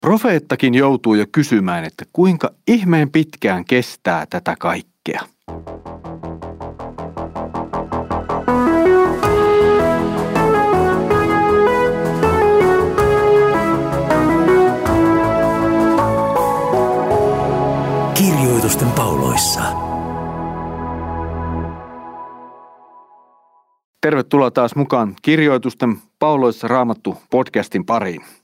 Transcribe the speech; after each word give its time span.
Profeettakin 0.00 0.74
joutuu 0.74 1.14
jo 1.14 1.26
kysymään, 1.32 1.84
että 1.84 2.04
kuinka 2.12 2.50
ihmeen 2.68 3.10
pitkään 3.10 3.64
kestää 3.64 4.26
tätä 4.30 4.56
kaikkea. 4.58 5.20
Kirjoitusten 18.14 18.90
pauloissa. 18.90 19.62
Tervetuloa 24.00 24.50
taas 24.50 24.74
mukaan 24.74 25.14
Kirjoitusten 25.22 25.98
pauloissa 26.18 26.68
raamattu 26.68 27.16
podcastin 27.30 27.84
pariin. 27.84 28.37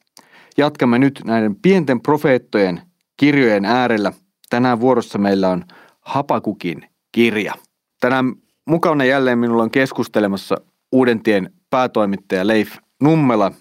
Jatkamme 0.57 0.99
nyt 0.99 1.21
näiden 1.25 1.57
pienten 1.57 2.01
profeettojen 2.01 2.83
kirjojen 3.17 3.65
äärellä. 3.65 4.13
Tänään 4.51 4.81
vuorossa 4.81 5.19
meillä 5.19 5.49
on 5.49 5.65
Hapakukin 6.01 6.89
kirja. 7.13 7.55
Tänään 8.01 8.33
mukana 8.67 9.05
jälleen 9.05 9.39
minulla 9.39 9.63
on 9.63 9.71
keskustelemassa 9.71 10.57
Uudentien 10.93 11.51
päätoimittaja 11.71 12.47
Leif 12.47 12.77
Nummela. 13.03 13.53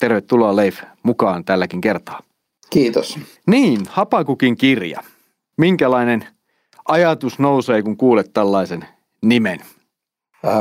Tervetuloa 0.00 0.56
Leif 0.56 0.82
mukaan 1.02 1.44
tälläkin 1.44 1.80
kertaa. 1.80 2.20
Kiitos. 2.70 3.18
Niin, 3.46 3.80
Hapakukin 3.88 4.56
kirja. 4.56 5.02
Minkälainen 5.58 6.26
ajatus 6.88 7.38
nousee, 7.38 7.82
kun 7.82 7.96
kuulet 7.96 8.32
tällaisen 8.32 8.84
nimen? 9.22 9.60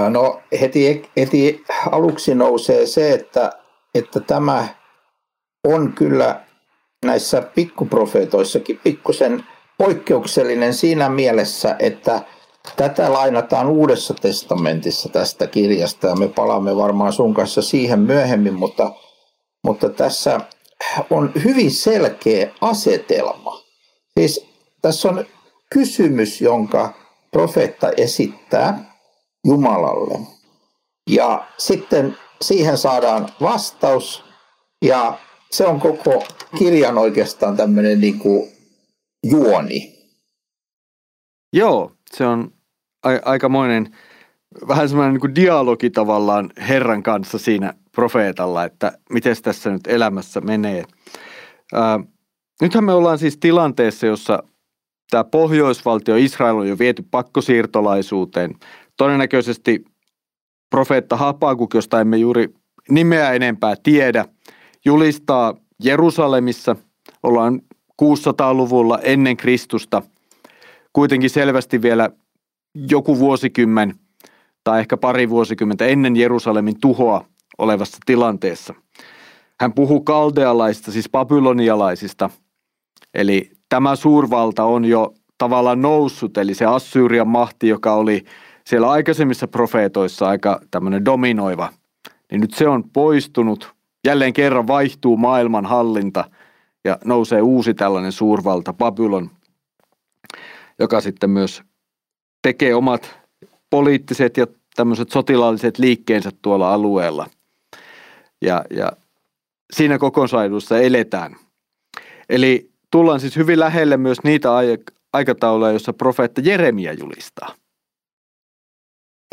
No 0.10 0.42
heti, 0.62 1.10
heti 1.18 1.64
aluksi 1.92 2.36
nousee 2.36 2.86
se, 2.86 3.14
että, 3.14 3.52
että 3.96 4.20
tämä 4.20 4.68
on 5.66 5.94
kyllä 5.94 6.42
näissä 7.06 7.42
pikkuprofeetoissakin 7.42 8.80
pikkusen 8.84 9.44
poikkeuksellinen 9.78 10.74
siinä 10.74 11.10
mielessä, 11.10 11.76
että 11.80 12.22
tätä 12.76 13.14
lainataan 13.14 13.68
Uudessa 13.68 14.14
testamentissa 14.14 15.10
tästä 15.10 15.48
kirjasta 15.48 16.08
ja 16.08 16.16
me 16.16 16.28
palaamme 16.28 16.76
varmaan 16.76 17.14
sun 17.14 17.34
kanssa 17.34 17.62
siihen 17.62 18.00
myöhemmin, 18.00 18.54
mutta, 18.54 18.92
mutta 19.64 19.90
tässä 19.90 20.40
on 21.10 21.32
hyvin 21.44 21.72
selkeä 21.72 22.52
asetelma. 22.62 23.62
Siis 24.20 24.48
tässä 24.82 25.10
on 25.10 25.26
kysymys, 25.70 26.42
jonka 26.42 26.94
profeetta 27.32 27.90
esittää 27.98 28.96
Jumalalle. 29.48 30.20
Ja 31.10 31.48
sitten 31.58 32.18
siihen 32.42 32.78
saadaan 32.78 33.30
vastaus 33.42 34.26
ja 34.82 35.18
se 35.52 35.66
on 35.66 35.80
koko 35.80 36.24
kirjan 36.58 36.98
oikeastaan 36.98 37.58
tämmöinen 37.58 38.02
niin 38.02 38.20
kuin 38.20 38.52
juoni. 39.24 39.96
Joo, 41.54 41.92
se 42.16 42.26
on 42.26 42.54
a- 43.04 43.30
aikamoinen, 43.30 43.96
vähän 44.68 44.90
semmoinen 44.90 45.14
niin 45.14 45.22
kuin 45.22 45.36
dialogi 45.36 45.90
tavallaan 45.90 46.50
Herran 46.70 47.04
kanssa 47.04 47.38
siinä 47.38 47.74
profeetalla, 47.92 48.64
että 48.64 48.98
miten 49.10 49.36
tässä 49.42 49.70
nyt 49.70 49.88
elämässä 49.88 50.42
menee. 50.42 50.84
Ää, 51.74 52.00
nythän 52.62 52.84
me 52.84 52.94
ollaan 52.94 53.18
siis 53.18 53.38
tilanteessa, 53.38 54.06
jossa 54.06 54.44
tämä 55.12 55.24
pohjoisvaltio 55.24 56.16
Israel 56.16 56.58
on 56.58 56.68
jo 56.68 56.80
viety 56.80 57.04
pakkosiirtolaisuuteen. 57.12 58.54
Todennäköisesti 58.98 59.86
profeetta 60.70 61.18
Hapakuk, 61.18 61.74
josta 61.74 62.02
emme 62.02 62.18
juuri 62.18 62.54
nimeä 62.90 63.34
enempää 63.34 63.76
tiedä, 63.84 64.26
julistaa 64.86 65.54
Jerusalemissa, 65.84 66.76
ollaan 67.24 67.62
600-luvulla 68.02 69.00
ennen 69.00 69.38
Kristusta, 69.38 70.02
kuitenkin 70.94 71.30
selvästi 71.30 71.82
vielä 71.82 72.10
joku 72.76 73.20
vuosikymmen 73.20 73.96
tai 74.64 74.80
ehkä 74.80 74.98
pari 74.98 75.30
vuosikymmentä 75.30 75.86
ennen 75.86 76.16
Jerusalemin 76.16 76.80
tuhoa 76.80 77.26
olevassa 77.58 77.98
tilanteessa. 78.06 78.74
Hän 79.60 79.74
puhuu 79.74 80.02
kaldealaisista, 80.02 80.92
siis 80.92 81.10
babylonialaisista, 81.10 82.30
eli 83.14 83.52
tämä 83.70 83.96
suurvalta 83.96 84.64
on 84.64 84.86
jo 84.86 85.14
tavallaan 85.38 85.82
noussut, 85.82 86.38
eli 86.38 86.54
se 86.54 86.66
Assyrian 86.66 87.28
mahti, 87.28 87.68
joka 87.68 87.94
oli 87.94 88.26
siellä 88.66 88.90
aikaisemmissa 88.90 89.48
profeetoissa 89.48 90.28
aika 90.28 90.62
tämmöinen 90.72 91.06
dominoiva, 91.06 91.70
niin 92.32 92.42
nyt 92.42 92.54
se 92.54 92.68
on 92.68 92.84
poistunut 92.94 93.75
jälleen 94.06 94.34
kerran 94.34 94.68
vaihtuu 94.68 95.18
maailman 95.18 95.66
hallinta 95.66 96.30
ja 96.84 96.98
nousee 97.06 97.42
uusi 97.42 97.74
tällainen 97.74 98.12
suurvalta, 98.12 98.74
Babylon, 98.74 99.30
joka 100.80 101.02
sitten 101.02 101.30
myös 101.30 101.64
tekee 102.42 102.76
omat 102.76 103.20
poliittiset 103.70 104.38
ja 104.38 104.48
tämmöiset 104.76 105.12
sotilaalliset 105.12 105.80
liikkeensä 105.80 106.32
tuolla 106.42 106.74
alueella. 106.74 107.30
Ja, 108.42 108.66
ja 108.70 108.92
siinä 109.74 109.98
kokonsaidussa 109.98 110.80
eletään. 110.80 111.36
Eli 112.30 112.70
tullaan 112.92 113.20
siis 113.20 113.36
hyvin 113.36 113.60
lähelle 113.60 113.98
myös 113.98 114.18
niitä 114.24 114.50
aikatauluja, 115.14 115.72
joissa 115.72 115.94
profeetta 115.94 116.42
Jeremia 116.42 116.94
julistaa. 116.94 117.56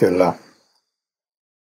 Kyllä. 0.01 0.33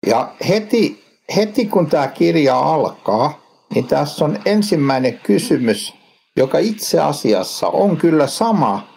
Ja 0.06 0.34
heti 0.49 1.06
heti 1.37 1.66
kun 1.66 1.87
tämä 1.87 2.09
kirja 2.09 2.59
alkaa, 2.59 3.41
niin 3.75 3.87
tässä 3.87 4.25
on 4.25 4.38
ensimmäinen 4.44 5.19
kysymys, 5.19 5.94
joka 6.37 6.59
itse 6.59 7.00
asiassa 7.00 7.69
on 7.69 7.97
kyllä 7.97 8.26
sama 8.26 8.88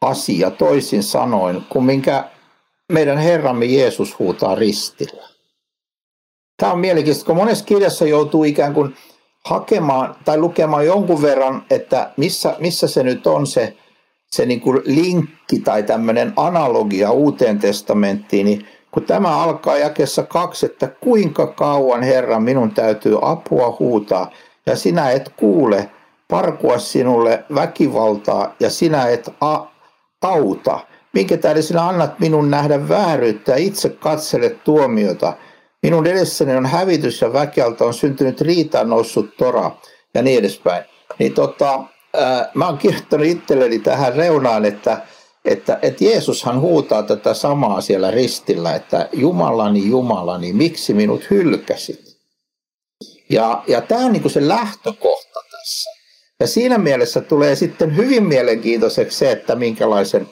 asia 0.00 0.50
toisin 0.50 1.02
sanoen 1.02 1.62
kuin 1.68 1.84
minkä 1.84 2.30
meidän 2.92 3.18
Herramme 3.18 3.66
Jeesus 3.66 4.18
huutaa 4.18 4.54
ristillä. 4.54 5.28
Tämä 6.56 6.72
on 6.72 6.78
mielenkiintoista, 6.78 7.26
kun 7.26 7.36
monessa 7.36 7.64
kirjassa 7.64 8.06
joutuu 8.06 8.44
ikään 8.44 8.74
kuin 8.74 8.94
hakemaan 9.44 10.16
tai 10.24 10.38
lukemaan 10.38 10.86
jonkun 10.86 11.22
verran, 11.22 11.66
että 11.70 12.12
missä, 12.16 12.56
missä 12.58 12.88
se 12.88 13.02
nyt 13.02 13.26
on 13.26 13.46
se, 13.46 13.76
se 14.30 14.46
niin 14.46 14.60
kuin 14.60 14.80
linkki 14.84 15.58
tai 15.58 15.82
tämmöinen 15.82 16.32
analogia 16.36 17.10
uuteen 17.10 17.58
testamenttiin, 17.58 18.46
niin 18.46 18.66
kun 18.90 19.02
tämä 19.02 19.42
alkaa 19.42 19.76
jakessa 19.76 20.22
kaksi, 20.22 20.66
että 20.66 20.88
kuinka 21.00 21.46
kauan 21.46 22.02
Herra 22.02 22.40
minun 22.40 22.70
täytyy 22.70 23.18
apua 23.22 23.76
huutaa 23.78 24.30
ja 24.66 24.76
sinä 24.76 25.10
et 25.10 25.32
kuule 25.36 25.90
parkua 26.28 26.78
sinulle 26.78 27.44
väkivaltaa 27.54 28.54
ja 28.60 28.70
sinä 28.70 29.08
et 29.08 29.30
a- 29.40 29.64
auta. 30.22 30.80
Minkä 31.12 31.36
tähden 31.36 31.62
sinä 31.62 31.88
annat 31.88 32.20
minun 32.20 32.50
nähdä 32.50 32.88
vääryyttä 32.88 33.52
ja 33.52 33.58
itse 33.58 33.88
katsele 33.88 34.50
tuomiota. 34.50 35.32
Minun 35.82 36.06
edessäni 36.06 36.56
on 36.56 36.66
hävitys 36.66 37.20
ja 37.20 37.32
väkialta 37.32 37.84
on 37.84 37.94
syntynyt 37.94 38.40
riitaan 38.40 38.90
noussut 38.90 39.36
tora 39.36 39.70
ja 40.14 40.22
niin 40.22 40.38
edespäin. 40.38 40.84
Niin 41.18 41.34
tota, 41.34 41.84
ää, 42.14 42.50
mä 42.54 42.66
oon 42.66 42.78
kirjoittanut 42.78 43.26
itselleni 43.26 43.78
tähän 43.78 44.14
reunaan, 44.14 44.64
että 44.64 45.00
että, 45.48 45.78
että 45.82 46.04
Jeesushan 46.04 46.60
huutaa 46.60 47.02
tätä 47.02 47.34
samaa 47.34 47.80
siellä 47.80 48.10
ristillä, 48.10 48.74
että 48.74 49.08
Jumalani, 49.12 49.88
Jumalani, 49.88 50.52
miksi 50.52 50.94
minut 50.94 51.30
hylkäsit? 51.30 52.18
Ja, 53.30 53.62
ja 53.66 53.80
tämä 53.80 54.06
on 54.06 54.12
niin 54.12 54.30
se 54.30 54.48
lähtökohta 54.48 55.40
tässä. 55.50 55.90
Ja 56.40 56.46
siinä 56.46 56.78
mielessä 56.78 57.20
tulee 57.20 57.56
sitten 57.56 57.96
hyvin 57.96 58.26
mielenkiintoiseksi 58.26 59.18
se, 59.18 59.32
että 59.32 59.54
minkälaisen 59.54 60.28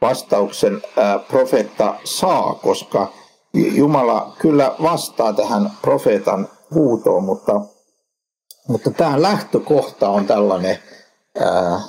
vastauksen 0.00 0.82
profeetta 1.28 1.94
saa, 2.04 2.54
koska 2.54 3.12
Jumala 3.54 4.36
kyllä 4.38 4.74
vastaa 4.82 5.32
tähän 5.32 5.70
profeetan 5.82 6.48
huutoon, 6.74 7.24
mutta, 7.24 7.60
mutta 8.68 8.90
tämä 8.90 9.22
lähtökohta 9.22 10.08
on 10.08 10.26
tällainen 10.26 10.78
ää, 11.40 11.80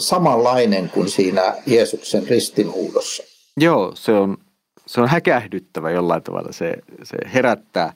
samanlainen 0.00 0.90
kuin 0.90 1.08
siinä 1.08 1.54
Jeesuksen 1.66 2.28
ristinhuudossa. 2.28 3.22
Joo, 3.56 3.92
se 3.94 4.12
on, 4.12 4.38
se 4.86 5.00
on 5.00 5.08
häkähdyttävä 5.08 5.90
jollain 5.90 6.22
tavalla, 6.22 6.52
se, 6.52 6.74
se 7.02 7.16
herättää. 7.34 7.92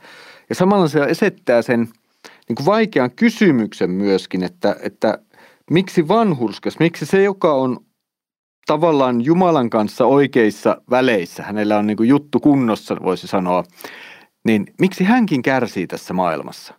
Ja 0.49 0.55
samalla 0.55 0.89
se 0.89 1.01
esittää 1.01 1.63
sen 1.63 1.89
niin 2.49 2.57
kuin 2.57 2.67
vaikean 2.67 3.11
kysymyksen 3.11 3.91
myöskin, 3.91 4.45
että, 4.45 4.77
että 4.81 5.19
miksi 5.71 6.09
vanhurskas, 6.09 6.79
miksi 6.79 7.07
se, 7.07 7.23
joka 7.23 7.55
on 7.55 7.79
tavallaan 8.67 9.21
Jumalan 9.21 9.71
kanssa 9.71 10.07
oikeissa 10.07 10.83
väleissä, 10.91 11.43
hänellä 11.43 11.79
on 11.79 11.87
niin 11.87 11.97
kuin 11.97 12.09
juttu 12.09 12.41
kunnossa, 12.41 12.97
voisi 13.03 13.27
sanoa, 13.27 13.65
niin 14.45 14.67
miksi 14.81 15.05
hänkin 15.05 15.43
kärsii 15.43 15.87
tässä 15.87 16.15
maailmassa? 16.15 16.75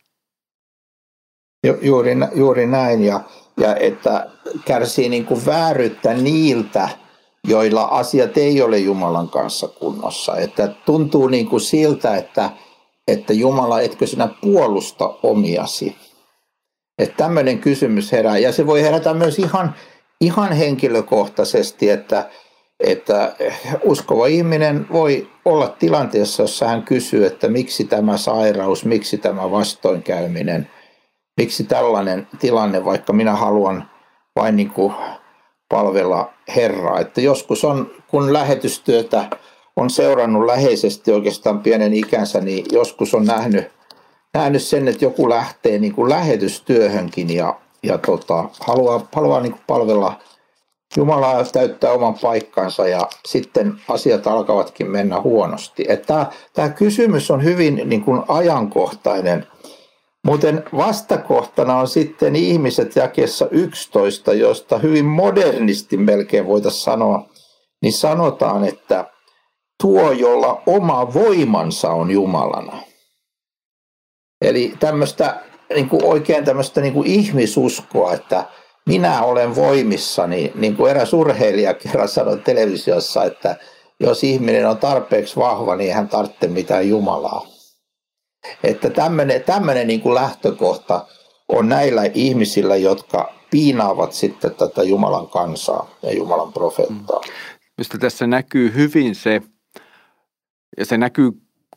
Juuri, 1.82 2.16
juuri 2.36 2.66
näin, 2.66 3.04
ja 3.04 3.22
ja 3.58 3.76
että 3.76 4.30
kärsii 4.66 5.10
niin 5.10 5.26
kuin 5.26 5.46
vääryyttä 5.46 6.14
niiltä, 6.14 6.90
joilla 7.48 7.84
asiat 7.84 8.38
ei 8.38 8.62
ole 8.62 8.78
Jumalan 8.78 9.30
kanssa 9.30 9.68
kunnossa. 9.68 10.38
Että 10.38 10.68
tuntuu 10.86 11.28
niin 11.28 11.48
kuin 11.48 11.62
siltä, 11.62 12.18
että, 12.18 12.50
että 13.08 13.34
Jumala, 13.34 13.82
etkö 13.82 14.08
sinä 14.08 14.30
puolusta 14.42 15.14
omiasi. 15.24 15.96
Että 17.00 17.18
tämmöinen 17.18 17.60
kysymys 17.60 18.12
herää. 18.12 18.38
Ja 18.38 18.52
se 18.52 18.68
voi 18.68 18.82
herätä 18.82 19.14
myös 19.14 19.40
ihan, 19.40 19.76
ihan 20.22 20.52
henkilökohtaisesti, 20.52 21.90
että, 21.90 22.30
että 22.80 23.36
uskova 23.84 24.28
ihminen 24.28 24.88
voi 24.92 25.30
olla 25.46 25.68
tilanteessa, 25.68 26.44
jossa 26.44 26.68
hän 26.68 26.84
kysyy, 26.84 27.26
että 27.26 27.48
miksi 27.48 27.84
tämä 27.84 28.18
sairaus, 28.18 28.86
miksi 28.86 29.18
tämä 29.18 29.52
vastoinkäyminen, 29.52 30.70
miksi 31.38 31.64
tällainen 31.64 32.28
tilanne, 32.40 32.86
vaikka 32.86 33.14
minä 33.14 33.36
haluan 33.36 33.90
vain 34.36 34.56
niin 34.56 34.70
kuin 34.70 34.94
palvella 35.70 36.34
Herraa. 36.56 37.00
Että 37.00 37.22
joskus 37.22 37.66
on, 37.66 37.92
kun 38.08 38.34
lähetystyötä 38.34 39.30
on 39.76 39.90
seurannut 39.90 40.46
läheisesti 40.46 41.12
oikeastaan 41.12 41.60
pienen 41.60 41.94
ikänsä, 41.94 42.42
niin 42.42 42.66
joskus 42.72 43.14
on 43.14 43.26
nähnyt, 43.26 43.72
nähnyt 44.34 44.64
sen, 44.64 44.88
että 44.88 45.06
joku 45.06 45.30
lähtee 45.30 45.80
niin 45.80 45.94
kuin 45.94 46.10
lähetystyöhönkin 46.10 47.36
ja, 47.36 47.56
ja 47.84 47.98
tota, 47.98 48.50
haluaa, 48.60 49.08
haluaa 49.16 49.42
niin 49.42 49.52
kuin 49.52 49.64
palvella 49.68 50.20
Jumalaa 50.98 51.44
täyttää 51.44 51.92
oman 51.92 52.14
paikkansa 52.22 52.88
ja 52.88 53.08
sitten 53.26 53.74
asiat 53.90 54.28
alkavatkin 54.28 54.92
mennä 54.92 55.22
huonosti. 55.22 55.86
Tämä 56.54 56.70
kysymys 56.70 57.32
on 57.32 57.44
hyvin 57.44 57.82
niin 57.86 58.04
kuin 58.04 58.22
ajankohtainen. 58.28 59.48
Muuten 60.26 60.64
vastakohtana 60.78 61.78
on 61.78 61.88
sitten 61.88 62.36
ihmiset 62.36 62.96
jakessa 62.96 63.48
11, 63.52 64.34
josta 64.34 64.78
hyvin 64.78 65.06
modernisti 65.06 65.98
melkein 65.98 66.48
voitaisiin 66.48 66.84
sanoa, 66.84 67.30
niin 67.82 67.94
sanotaan, 67.94 68.64
että 68.64 69.06
tuo, 69.82 70.12
jolla 70.12 70.62
oma 70.66 71.14
voimansa 71.14 71.90
on 71.90 72.12
Jumalana. 72.12 72.78
Eli 74.42 74.74
tämmöistä 74.80 75.42
niin 75.76 75.90
kuin 75.90 76.04
oikein 76.04 76.46
tämmöistä 76.46 76.82
niin 76.82 76.94
kuin 76.94 77.08
ihmisuskoa, 77.08 78.14
että 78.14 78.46
minä 78.86 79.24
olen 79.24 79.56
voimissani, 79.56 80.52
niin 80.56 80.76
kuin 80.76 80.92
eräs 80.92 81.14
urheilija 81.14 81.74
kerran 81.74 82.08
sanoi 82.08 82.40
televisiossa, 82.40 83.24
että 83.24 83.56
jos 84.00 84.24
ihminen 84.24 84.70
on 84.70 84.78
tarpeeksi 84.78 85.36
vahva, 85.36 85.76
niin 85.76 85.94
hän 85.94 86.10
tarvitsee 86.10 86.50
mitään 86.50 86.90
Jumalaa. 86.90 87.53
Että 88.64 88.90
tämmöinen, 89.46 89.88
niin 89.88 90.02
kuin 90.02 90.16
lähtökohta 90.16 91.08
on 91.50 91.70
näillä 91.70 92.02
ihmisillä, 92.14 92.76
jotka 92.76 93.34
piinaavat 93.52 94.14
sitten 94.14 94.56
tätä 94.56 94.84
Jumalan 94.84 95.28
kansaa 95.28 95.90
ja 96.04 96.14
Jumalan 96.14 96.54
profeettaa. 96.54 97.22
Mistä 97.78 97.98
tässä 97.98 98.28
näkyy 98.28 98.74
hyvin 98.74 99.16
se, 99.16 99.42
ja 100.78 100.86
se 100.86 100.98
näkyy 100.98 101.32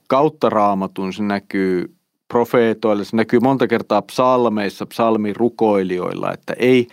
kautta 0.09 0.51
raamatun, 0.51 1.13
se 1.13 1.23
näkyy 1.23 1.97
profeetoilla, 2.29 3.05
se 3.05 3.17
näkyy 3.17 3.41
monta 3.41 3.67
kertaa 3.67 4.03
psalmeissa, 4.03 4.87
psalmirukoilijoilla, 4.87 6.33
että 6.33 6.55
ei 6.59 6.87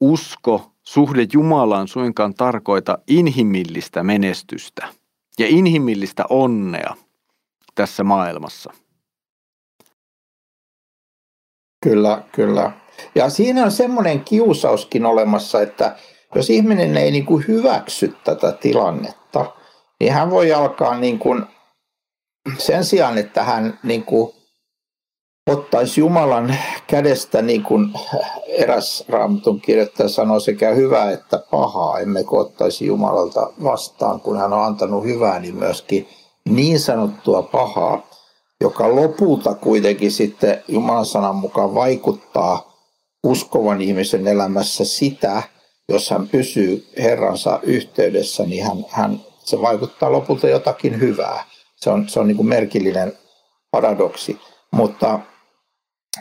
usko, 0.00 0.72
suhde 0.82 1.26
Jumalaan 1.32 1.88
suinkaan 1.88 2.34
tarkoita 2.34 2.98
inhimillistä 3.08 4.02
menestystä 4.02 4.88
ja 5.38 5.46
inhimillistä 5.48 6.24
onnea 6.30 6.94
tässä 7.74 8.04
maailmassa. 8.04 8.72
Kyllä, 11.82 12.22
kyllä. 12.32 12.72
Ja 13.14 13.30
siinä 13.30 13.64
on 13.64 13.70
semmoinen 13.70 14.24
kiusauskin 14.24 15.06
olemassa, 15.06 15.62
että 15.62 15.96
jos 16.34 16.50
ihminen 16.50 16.96
ei 16.96 17.10
niin 17.10 17.26
kuin 17.26 17.44
hyväksy 17.48 18.16
tätä 18.24 18.52
tilannetta, 18.52 19.52
niin 20.00 20.12
hän 20.12 20.30
voi 20.30 20.52
alkaa 20.52 20.98
niin 20.98 21.18
kuin, 21.18 21.42
sen 22.58 22.84
sijaan, 22.84 23.18
että 23.18 23.44
hän 23.44 23.78
niin 23.82 24.04
kuin 24.04 24.34
ottaisi 25.50 26.00
Jumalan 26.00 26.56
kädestä, 26.86 27.42
niin 27.42 27.62
kuin 27.62 27.92
eräs 28.46 29.04
raamatun 29.08 29.60
kirjoittaja 29.60 30.08
sanoi, 30.08 30.40
sekä 30.40 30.70
hyvää 30.70 31.10
että 31.10 31.42
pahaa, 31.50 31.98
emme 31.98 32.24
ottaisi 32.30 32.86
Jumalalta 32.86 33.52
vastaan, 33.62 34.20
kun 34.20 34.38
hän 34.38 34.52
on 34.52 34.64
antanut 34.64 35.04
hyvää, 35.04 35.38
niin 35.38 35.56
myöskin 35.56 36.08
niin 36.48 36.80
sanottua 36.80 37.42
pahaa, 37.42 38.07
joka 38.60 38.94
lopulta 38.94 39.54
kuitenkin 39.54 40.12
sitten 40.12 40.62
Jumalan 40.68 41.06
sanan 41.06 41.36
mukaan 41.36 41.74
vaikuttaa 41.74 42.78
uskovan 43.24 43.80
ihmisen 43.80 44.26
elämässä 44.26 44.84
sitä, 44.84 45.42
jos 45.88 46.10
hän 46.10 46.28
pysyy 46.28 46.86
Herransa 46.98 47.60
yhteydessä, 47.62 48.44
niin 48.46 48.64
hän, 48.64 48.84
hän, 48.88 49.20
se 49.44 49.60
vaikuttaa 49.60 50.12
lopulta 50.12 50.48
jotakin 50.48 51.00
hyvää. 51.00 51.44
Se 51.76 51.90
on, 51.90 52.08
se 52.08 52.20
on 52.20 52.26
niin 52.26 52.36
kuin 52.36 52.48
merkillinen 52.48 53.12
paradoksi. 53.70 54.38
Mutta, 54.70 55.20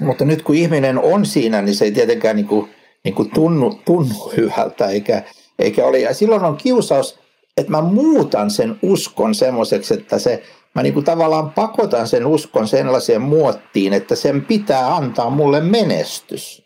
mutta 0.01 0.25
nyt 0.25 0.41
kun 0.41 0.55
ihminen 0.55 0.99
on 0.99 1.25
siinä, 1.25 1.61
niin 1.61 1.75
se 1.75 1.85
ei 1.85 1.91
tietenkään 1.91 2.35
niin 2.35 2.47
kuin, 2.47 2.69
niin 3.03 3.15
kuin 3.15 3.29
tunnu, 3.33 3.79
tunnu 3.85 4.31
hyvältä 4.37 4.87
eikä, 4.87 5.23
eikä 5.59 5.85
ole. 5.85 5.99
Ja 5.99 6.13
silloin 6.13 6.43
on 6.43 6.57
kiusaus, 6.57 7.19
että 7.57 7.71
mä 7.71 7.81
muutan 7.81 8.51
sen 8.51 8.79
uskon 8.81 9.35
semmoiseksi, 9.35 9.93
että 9.93 10.19
se, 10.19 10.43
mä 10.77 10.83
niin 10.83 10.93
kuin 10.93 11.05
tavallaan 11.05 11.51
pakotan 11.51 12.07
sen 12.07 12.25
uskon 12.25 12.67
sellaiseen 12.67 13.21
muottiin, 13.21 13.93
että 13.93 14.15
sen 14.15 14.45
pitää 14.45 14.95
antaa 14.95 15.29
mulle 15.29 15.61
menestys. 15.61 16.63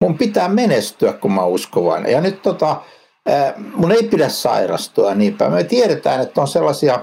Mun 0.00 0.18
pitää 0.18 0.48
menestyä, 0.48 1.12
kun 1.12 1.32
mä 1.32 1.44
uskovan. 1.44 2.10
Ja 2.10 2.20
nyt 2.20 2.42
tota, 2.42 2.76
mun 3.74 3.92
ei 3.92 4.02
pidä 4.02 4.28
sairastua 4.28 5.14
niinpä. 5.14 5.48
Me 5.48 5.64
tiedetään, 5.64 6.20
että 6.20 6.40
on 6.40 6.48
sellaisia 6.48 7.00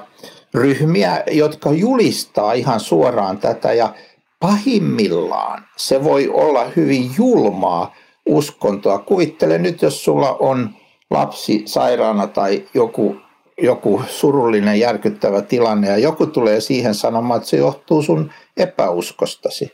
ryhmiä, 0.53 1.23
jotka 1.31 1.71
julistaa 1.71 2.53
ihan 2.53 2.79
suoraan 2.79 3.37
tätä 3.37 3.73
ja 3.73 3.93
pahimmillaan 4.39 5.65
se 5.77 6.03
voi 6.03 6.29
olla 6.29 6.65
hyvin 6.75 7.11
julmaa 7.17 7.95
uskontoa. 8.25 8.99
Kuvittele 8.99 9.57
nyt, 9.57 9.81
jos 9.81 10.03
sulla 10.03 10.33
on 10.39 10.69
lapsi 11.11 11.63
sairaana 11.65 12.27
tai 12.27 12.67
joku, 12.73 13.15
joku 13.63 14.03
surullinen, 14.07 14.79
järkyttävä 14.79 15.41
tilanne 15.41 15.87
ja 15.87 15.97
joku 15.97 16.25
tulee 16.25 16.61
siihen 16.61 16.95
sanomaan, 16.95 17.37
että 17.37 17.49
se 17.49 17.57
johtuu 17.57 18.01
sun 18.01 18.31
epäuskostasi. 18.57 19.71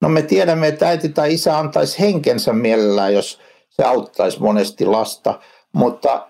No 0.00 0.08
me 0.08 0.22
tiedämme, 0.22 0.68
että 0.68 0.88
äiti 0.88 1.08
tai 1.08 1.34
isä 1.34 1.58
antaisi 1.58 2.00
henkensä 2.00 2.52
mielellään, 2.52 3.14
jos 3.14 3.40
se 3.70 3.84
auttaisi 3.84 4.40
monesti 4.40 4.86
lasta, 4.86 5.40
mutta 5.72 6.28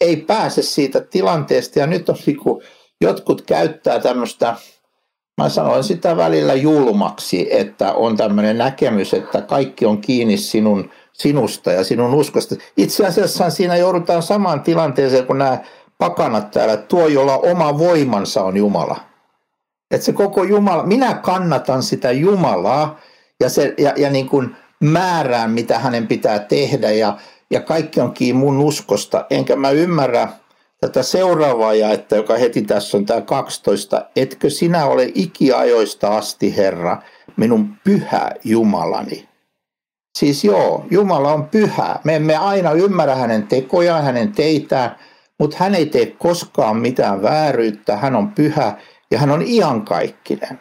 ei 0.00 0.16
pääse 0.16 0.62
siitä 0.62 1.00
tilanteesta. 1.00 1.78
Ja 1.78 1.86
nyt 1.86 2.08
on 2.08 2.16
niin 2.26 2.36
kuin, 2.36 2.62
jotkut 3.00 3.42
käyttää 3.42 3.98
tämmöistä, 3.98 4.54
mä 5.38 5.48
sanoin 5.48 5.84
sitä 5.84 6.16
välillä 6.16 6.54
julmaksi, 6.54 7.48
että 7.50 7.92
on 7.92 8.16
tämmöinen 8.16 8.58
näkemys, 8.58 9.14
että 9.14 9.40
kaikki 9.42 9.86
on 9.86 10.00
kiinni 10.00 10.36
sinun, 10.36 10.90
sinusta 11.12 11.72
ja 11.72 11.84
sinun 11.84 12.14
uskosta. 12.14 12.54
Itse 12.76 13.06
asiassa 13.06 13.50
siinä 13.50 13.76
joudutaan 13.76 14.22
samaan 14.22 14.60
tilanteeseen 14.60 15.26
kuin 15.26 15.38
nämä 15.38 15.58
pakanat 16.00 16.50
täällä, 16.50 16.76
tuo 16.76 17.06
jolla 17.06 17.38
oma 17.38 17.78
voimansa 17.78 18.42
on 18.42 18.56
Jumala. 18.56 19.00
Että 19.90 20.04
se 20.04 20.12
koko 20.12 20.44
Jumala, 20.44 20.82
minä 20.82 21.14
kannatan 21.14 21.82
sitä 21.82 22.12
Jumalaa 22.12 23.00
ja, 23.40 23.48
se, 23.48 23.74
ja, 23.78 23.92
ja 23.96 24.10
niin 24.10 24.28
kuin 24.28 24.56
määrään, 24.80 25.50
mitä 25.50 25.78
hänen 25.78 26.06
pitää 26.06 26.38
tehdä 26.38 26.90
ja, 26.90 27.18
ja 27.50 27.60
kaikki 27.60 28.00
on 28.00 28.12
kiinni 28.12 28.40
mun 28.40 28.58
uskosta. 28.58 29.26
Enkä 29.30 29.56
mä 29.56 29.70
ymmärrä 29.70 30.28
tätä 30.80 31.02
seuraavaa 31.02 31.74
jaetta, 31.74 32.16
joka 32.16 32.36
heti 32.36 32.62
tässä 32.62 32.96
on 32.96 33.06
tämä 33.06 33.20
12. 33.20 34.06
Etkö 34.16 34.50
sinä 34.50 34.86
ole 34.86 35.10
ikiajoista 35.14 36.16
asti, 36.16 36.56
Herra, 36.56 37.02
minun 37.36 37.74
pyhä 37.84 38.30
Jumalani? 38.44 39.28
Siis 40.18 40.44
joo, 40.44 40.86
Jumala 40.90 41.32
on 41.32 41.48
pyhä. 41.48 42.00
Me 42.04 42.16
emme 42.16 42.36
aina 42.36 42.72
ymmärrä 42.72 43.14
hänen 43.14 43.46
tekojaan, 43.46 44.04
hänen 44.04 44.32
teitään, 44.32 44.96
mutta 45.40 45.56
hän 45.60 45.74
ei 45.74 45.86
tee 45.86 46.06
koskaan 46.06 46.76
mitään 46.76 47.22
vääryyttä. 47.22 47.96
Hän 47.96 48.16
on 48.16 48.32
pyhä 48.32 48.76
ja 49.10 49.18
hän 49.18 49.30
on 49.30 49.42
iankaikkinen. 49.46 50.60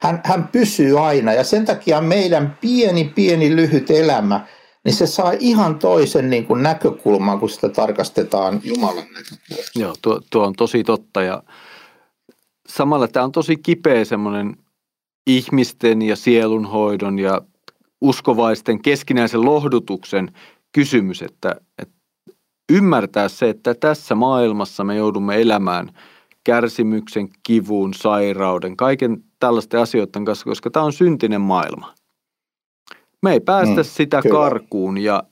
Hän, 0.00 0.20
hän 0.24 0.48
pysyy 0.48 1.06
aina 1.06 1.32
ja 1.32 1.44
sen 1.44 1.64
takia 1.64 2.00
meidän 2.00 2.58
pieni, 2.60 3.04
pieni, 3.04 3.56
lyhyt 3.56 3.90
elämä, 3.90 4.46
niin 4.84 4.94
se 4.94 5.06
saa 5.06 5.32
ihan 5.38 5.78
toisen 5.78 6.30
niin 6.30 6.46
kuin 6.46 6.62
näkökulman, 6.62 7.40
kun 7.40 7.50
sitä 7.50 7.68
tarkastetaan 7.68 8.60
Jumalan 8.64 8.96
näkökulmasta. 8.96 9.78
Joo, 9.80 9.94
tuo, 10.02 10.20
tuo 10.30 10.46
on 10.46 10.52
tosi 10.52 10.84
totta 10.84 11.22
ja 11.22 11.42
samalla 12.68 13.08
tämä 13.08 13.24
on 13.24 13.32
tosi 13.32 13.56
kipeä 13.56 14.04
semmoinen 14.04 14.56
ihmisten 15.26 16.02
ja 16.02 16.16
sielunhoidon 16.16 17.18
ja 17.18 17.40
uskovaisten 18.00 18.82
keskinäisen 18.82 19.44
lohdutuksen 19.44 20.32
kysymys, 20.72 21.22
että, 21.22 21.56
että 21.82 21.95
ymmärtää 22.72 23.28
se, 23.28 23.48
että 23.48 23.74
tässä 23.74 24.14
maailmassa 24.14 24.84
me 24.84 24.96
joudumme 24.96 25.40
elämään– 25.40 25.90
kärsimyksen, 26.46 27.28
kivun, 27.42 27.94
sairauden, 27.94 28.76
kaiken 28.76 29.24
tällaisten 29.40 29.80
asioiden 29.80 30.24
kanssa, 30.24 30.44
koska 30.44 30.70
tämä 30.70 30.84
on 30.84 30.92
syntinen 30.92 31.40
maailma. 31.40 31.94
Me 33.22 33.32
ei 33.32 33.40
päästä 33.40 33.76
mm, 33.76 33.84
sitä 33.84 34.22
kyllä. 34.22 34.34
karkuun 34.34 34.98
ja 34.98 35.22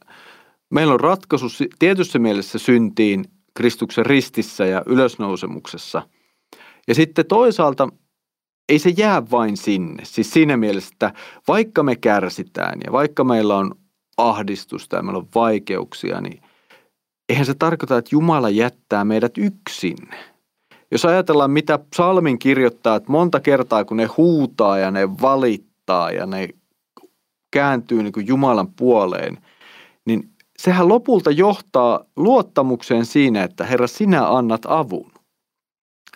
meillä 0.70 0.94
on 0.94 1.00
ratkaisu 1.00 1.46
tietyssä 1.78 2.18
mielessä 2.18 2.58
syntiin 2.58 3.24
Kristuksen 3.54 4.06
ristissä 4.06 4.66
ja 4.66 4.82
ylösnousemuksessa. 4.86 6.02
Ja 6.88 6.94
sitten 6.94 7.26
toisaalta 7.26 7.88
ei 8.68 8.78
se 8.78 8.92
jää 8.96 9.30
vain 9.30 9.56
sinne. 9.56 10.04
Siis 10.04 10.30
siinä 10.30 10.56
mielessä, 10.56 10.90
että 10.92 11.12
vaikka 11.48 11.82
me 11.82 11.96
kärsitään 11.96 12.78
ja 12.86 12.92
vaikka 12.92 13.24
meillä 13.24 13.56
on 13.56 13.74
ahdistusta 14.16 14.96
ja 14.96 15.02
meillä 15.02 15.18
on 15.18 15.28
vaikeuksia, 15.34 16.20
niin 16.20 16.40
eihän 17.28 17.46
se 17.46 17.54
tarkoita, 17.54 17.98
että 17.98 18.08
Jumala 18.12 18.50
jättää 18.50 19.04
meidät 19.04 19.38
yksin. 19.38 19.96
Jos 20.90 21.04
ajatellaan, 21.04 21.50
mitä 21.50 21.78
psalmin 21.78 22.38
kirjoittaa, 22.38 22.96
että 22.96 23.12
monta 23.12 23.40
kertaa 23.40 23.84
kun 23.84 23.96
ne 23.96 24.04
huutaa 24.04 24.78
ja 24.78 24.90
ne 24.90 25.08
valittaa 25.10 26.10
ja 26.10 26.26
ne 26.26 26.48
kääntyy 27.50 28.02
niin 28.02 28.12
kuin 28.12 28.26
Jumalan 28.26 28.68
puoleen, 28.68 29.38
niin 30.06 30.30
sehän 30.58 30.88
lopulta 30.88 31.30
johtaa 31.30 32.04
luottamukseen 32.16 33.06
siinä, 33.06 33.44
että 33.44 33.64
Herra, 33.64 33.86
sinä 33.86 34.28
annat 34.28 34.62
avun. 34.68 35.12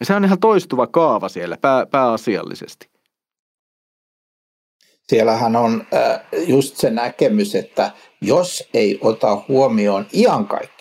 Ja 0.00 0.06
se 0.06 0.14
on 0.14 0.24
ihan 0.24 0.40
toistuva 0.40 0.86
kaava 0.86 1.28
siellä 1.28 1.56
pää, 1.56 1.86
pääasiallisesti. 1.86 2.90
Siellähän 5.08 5.56
on 5.56 5.86
äh, 5.94 6.20
just 6.46 6.76
se 6.76 6.90
näkemys, 6.90 7.54
että 7.54 7.90
jos 8.20 8.68
ei 8.74 8.98
ota 9.02 9.44
huomioon 9.48 10.06
iankaikkisuutta, 10.12 10.77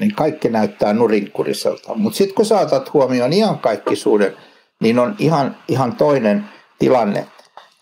niin 0.00 0.14
kaikki 0.14 0.48
näyttää 0.48 0.92
nurinkuriselta. 0.92 1.94
Mutta 1.94 2.16
sitten 2.16 2.34
kun 2.34 2.46
saatat 2.46 2.92
huomioon 2.92 3.32
iankaikkisuuden, 3.32 4.36
niin 4.80 4.98
on 4.98 5.16
ihan, 5.18 5.56
ihan 5.68 5.96
toinen 5.96 6.44
tilanne. 6.78 7.26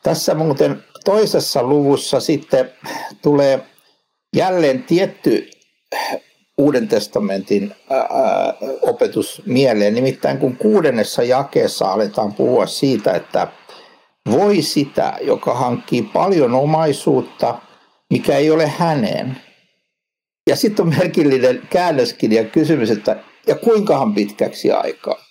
Tässä 0.02 0.34
muuten 0.34 0.84
toisessa 1.04 1.62
luvussa 1.62 2.20
sitten 2.20 2.72
tulee 3.22 3.66
jälleen 4.36 4.82
tietty 4.82 5.50
Uuden 6.58 6.88
testamentin 6.88 7.74
ää, 7.90 8.54
opetus 8.82 9.42
mieleen. 9.46 9.94
Nimittäin 9.94 10.38
kun 10.38 10.56
kuudennessa 10.56 11.22
jakeessa 11.22 11.92
aletaan 11.92 12.34
puhua 12.34 12.66
siitä, 12.66 13.12
että 13.12 13.48
voi 14.30 14.62
sitä, 14.62 15.18
joka 15.20 15.54
hankkii 15.54 16.02
paljon 16.02 16.54
omaisuutta, 16.54 17.58
mikä 18.10 18.36
ei 18.36 18.50
ole 18.50 18.66
hänen. 18.66 19.36
Ja 20.48 20.56
sitten 20.56 20.86
on 20.86 20.94
merkillinen 20.98 21.62
käännöskin 21.70 22.32
ja 22.32 22.44
kysymys, 22.44 22.90
että 22.90 23.16
ja 23.46 23.54
kuinkahan 23.54 24.14
pitkäksi 24.14 24.72
aikaa? 24.72 25.24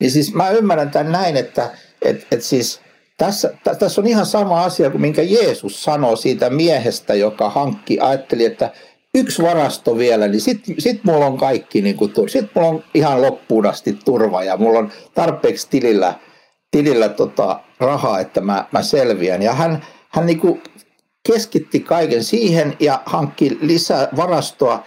Niin 0.00 0.10
siis 0.10 0.34
mä 0.34 0.50
ymmärrän 0.50 0.90
tämän 0.90 1.12
näin, 1.12 1.36
että 1.36 1.70
et, 2.02 2.26
et 2.32 2.42
siis 2.42 2.80
tässä, 3.16 3.54
tässä 3.78 4.00
on 4.00 4.06
ihan 4.06 4.26
sama 4.26 4.64
asia 4.64 4.90
kuin 4.90 5.00
minkä 5.00 5.22
Jeesus 5.22 5.84
sanoo 5.84 6.16
siitä 6.16 6.50
miehestä, 6.50 7.14
joka 7.14 7.50
hankki, 7.50 7.98
ajatteli, 8.00 8.44
että 8.44 8.72
yksi 9.14 9.42
varasto 9.42 9.98
vielä, 9.98 10.28
niin 10.28 10.40
sitten 10.40 10.74
sit 10.78 11.04
mulla 11.04 11.26
on 11.26 11.38
kaikki, 11.38 11.82
niin 11.82 11.96
kuin, 11.96 12.12
sit 12.28 12.50
mulla 12.54 12.68
on 12.68 12.84
ihan 12.94 13.22
loppuun 13.22 13.66
asti 13.66 13.98
turva 14.04 14.44
ja 14.44 14.56
mulla 14.56 14.78
on 14.78 14.92
tarpeeksi 15.14 15.66
tilillä, 15.70 16.14
tilillä 16.70 17.08
tota 17.08 17.60
rahaa, 17.80 18.20
että 18.20 18.40
mä, 18.40 18.64
mä 18.72 18.82
selviän. 18.82 19.42
Ja 19.42 19.52
hän, 19.52 19.86
hän 20.08 20.26
niin 20.26 20.40
kuin 20.40 20.62
keskitti 21.26 21.80
kaiken 21.80 22.24
siihen 22.24 22.76
ja 22.80 23.02
hankki 23.06 23.58
lisää 23.60 24.08
varastoa. 24.16 24.84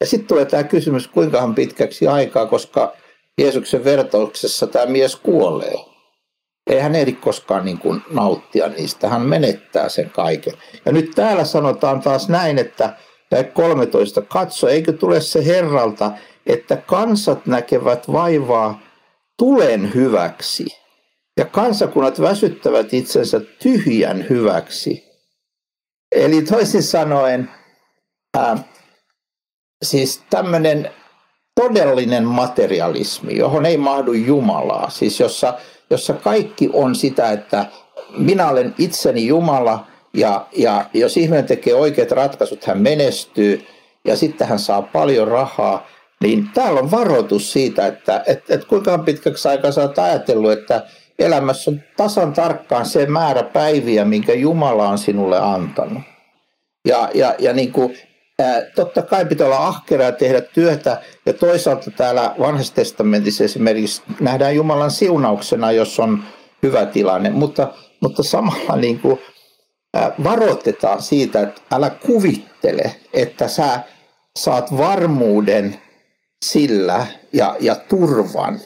Ja 0.00 0.06
sitten 0.06 0.28
tulee 0.28 0.44
tämä 0.44 0.64
kysymys, 0.64 1.08
kuinka 1.08 1.52
pitkäksi 1.54 2.06
aikaa, 2.06 2.46
koska 2.46 2.92
Jeesuksen 3.40 3.84
vertauksessa 3.84 4.66
tämä 4.66 4.86
mies 4.86 5.16
kuolee. 5.16 5.74
Ei 6.70 6.80
hän 6.80 6.94
ehdi 6.94 7.12
koskaan 7.12 7.64
niin 7.64 7.78
kuin 7.78 8.02
nauttia 8.10 8.68
niistä, 8.68 9.08
hän 9.08 9.22
menettää 9.22 9.88
sen 9.88 10.10
kaiken. 10.10 10.54
Ja 10.86 10.92
nyt 10.92 11.10
täällä 11.14 11.44
sanotaan 11.44 12.00
taas 12.00 12.28
näin, 12.28 12.58
että 12.58 12.96
ja 13.30 13.44
13. 13.44 14.22
Katso, 14.22 14.68
eikö 14.68 14.92
tule 14.92 15.20
se 15.20 15.46
Herralta, 15.46 16.12
että 16.46 16.76
kansat 16.76 17.46
näkevät 17.46 18.12
vaivaa 18.12 18.80
tulen 19.38 19.94
hyväksi 19.94 20.66
ja 21.36 21.44
kansakunnat 21.44 22.20
väsyttävät 22.20 22.94
itsensä 22.94 23.40
tyhjän 23.40 24.26
hyväksi. 24.30 25.07
Eli 26.12 26.42
toisin 26.42 26.82
sanoen, 26.82 27.50
ää, 28.36 28.58
siis 29.82 30.22
tämmöinen 30.30 30.90
todellinen 31.60 32.24
materialismi, 32.24 33.36
johon 33.36 33.66
ei 33.66 33.76
mahdu 33.76 34.12
Jumalaa, 34.12 34.90
siis 34.90 35.20
jossa, 35.20 35.58
jossa 35.90 36.12
kaikki 36.12 36.70
on 36.72 36.94
sitä, 36.94 37.32
että 37.32 37.66
minä 38.18 38.48
olen 38.48 38.74
itseni 38.78 39.26
Jumala– 39.26 39.84
ja, 40.14 40.46
ja 40.56 40.84
jos 40.94 41.16
ihminen 41.16 41.44
tekee 41.44 41.74
oikeat 41.74 42.10
ratkaisut, 42.10 42.64
hän 42.64 42.82
menestyy 42.82 43.66
ja 44.04 44.16
sitten 44.16 44.48
hän 44.48 44.58
saa 44.58 44.82
paljon 44.82 45.28
rahaa, 45.28 45.86
niin 46.22 46.50
täällä 46.54 46.80
on 46.80 46.90
varoitus 46.90 47.52
siitä, 47.52 47.86
että 47.86 48.22
et, 48.26 48.50
et 48.50 48.64
kuinka 48.64 48.98
pitkäksi 48.98 49.48
aikaa 49.48 49.72
sä 49.72 49.82
oot 49.82 49.98
ajatellut, 49.98 50.52
että 50.52 50.86
elämässä 51.18 51.70
on 51.70 51.80
tasan 51.96 52.32
tarkkaan 52.32 52.86
se 52.86 53.06
määrä 53.06 53.42
päiviä, 53.42 54.04
minkä 54.04 54.32
Jumala 54.32 54.88
on 54.88 54.98
sinulle 54.98 55.38
antanut. 55.38 56.02
Ja, 56.88 57.10
ja, 57.14 57.34
ja 57.38 57.52
niin 57.52 57.72
kuin, 57.72 57.98
ää, 58.38 58.62
totta 58.74 59.02
kai 59.02 59.24
pitää 59.24 59.46
olla 59.46 59.66
ahkera 59.66 60.04
ja 60.04 60.12
tehdä 60.12 60.40
työtä, 60.40 61.02
ja 61.26 61.32
toisaalta 61.32 61.90
täällä 61.90 62.34
vanhassa 62.38 62.74
testamentissa 62.74 63.44
esimerkiksi 63.44 64.02
nähdään 64.20 64.54
Jumalan 64.54 64.90
siunauksena, 64.90 65.72
jos 65.72 66.00
on 66.00 66.22
hyvä 66.62 66.86
tilanne, 66.86 67.30
mutta, 67.30 67.74
mutta 68.00 68.22
samalla 68.22 68.76
niin 68.76 69.00
kuin, 69.00 69.18
varoitetaan 70.24 71.02
siitä, 71.02 71.40
että 71.40 71.60
älä 71.72 71.90
kuvittele, 71.90 72.94
että 73.12 73.48
sä 73.48 73.80
saat 74.38 74.76
varmuuden 74.76 75.80
sillä 76.44 77.06
ja, 77.32 77.56
ja 77.60 77.74
turvan, 77.74 78.60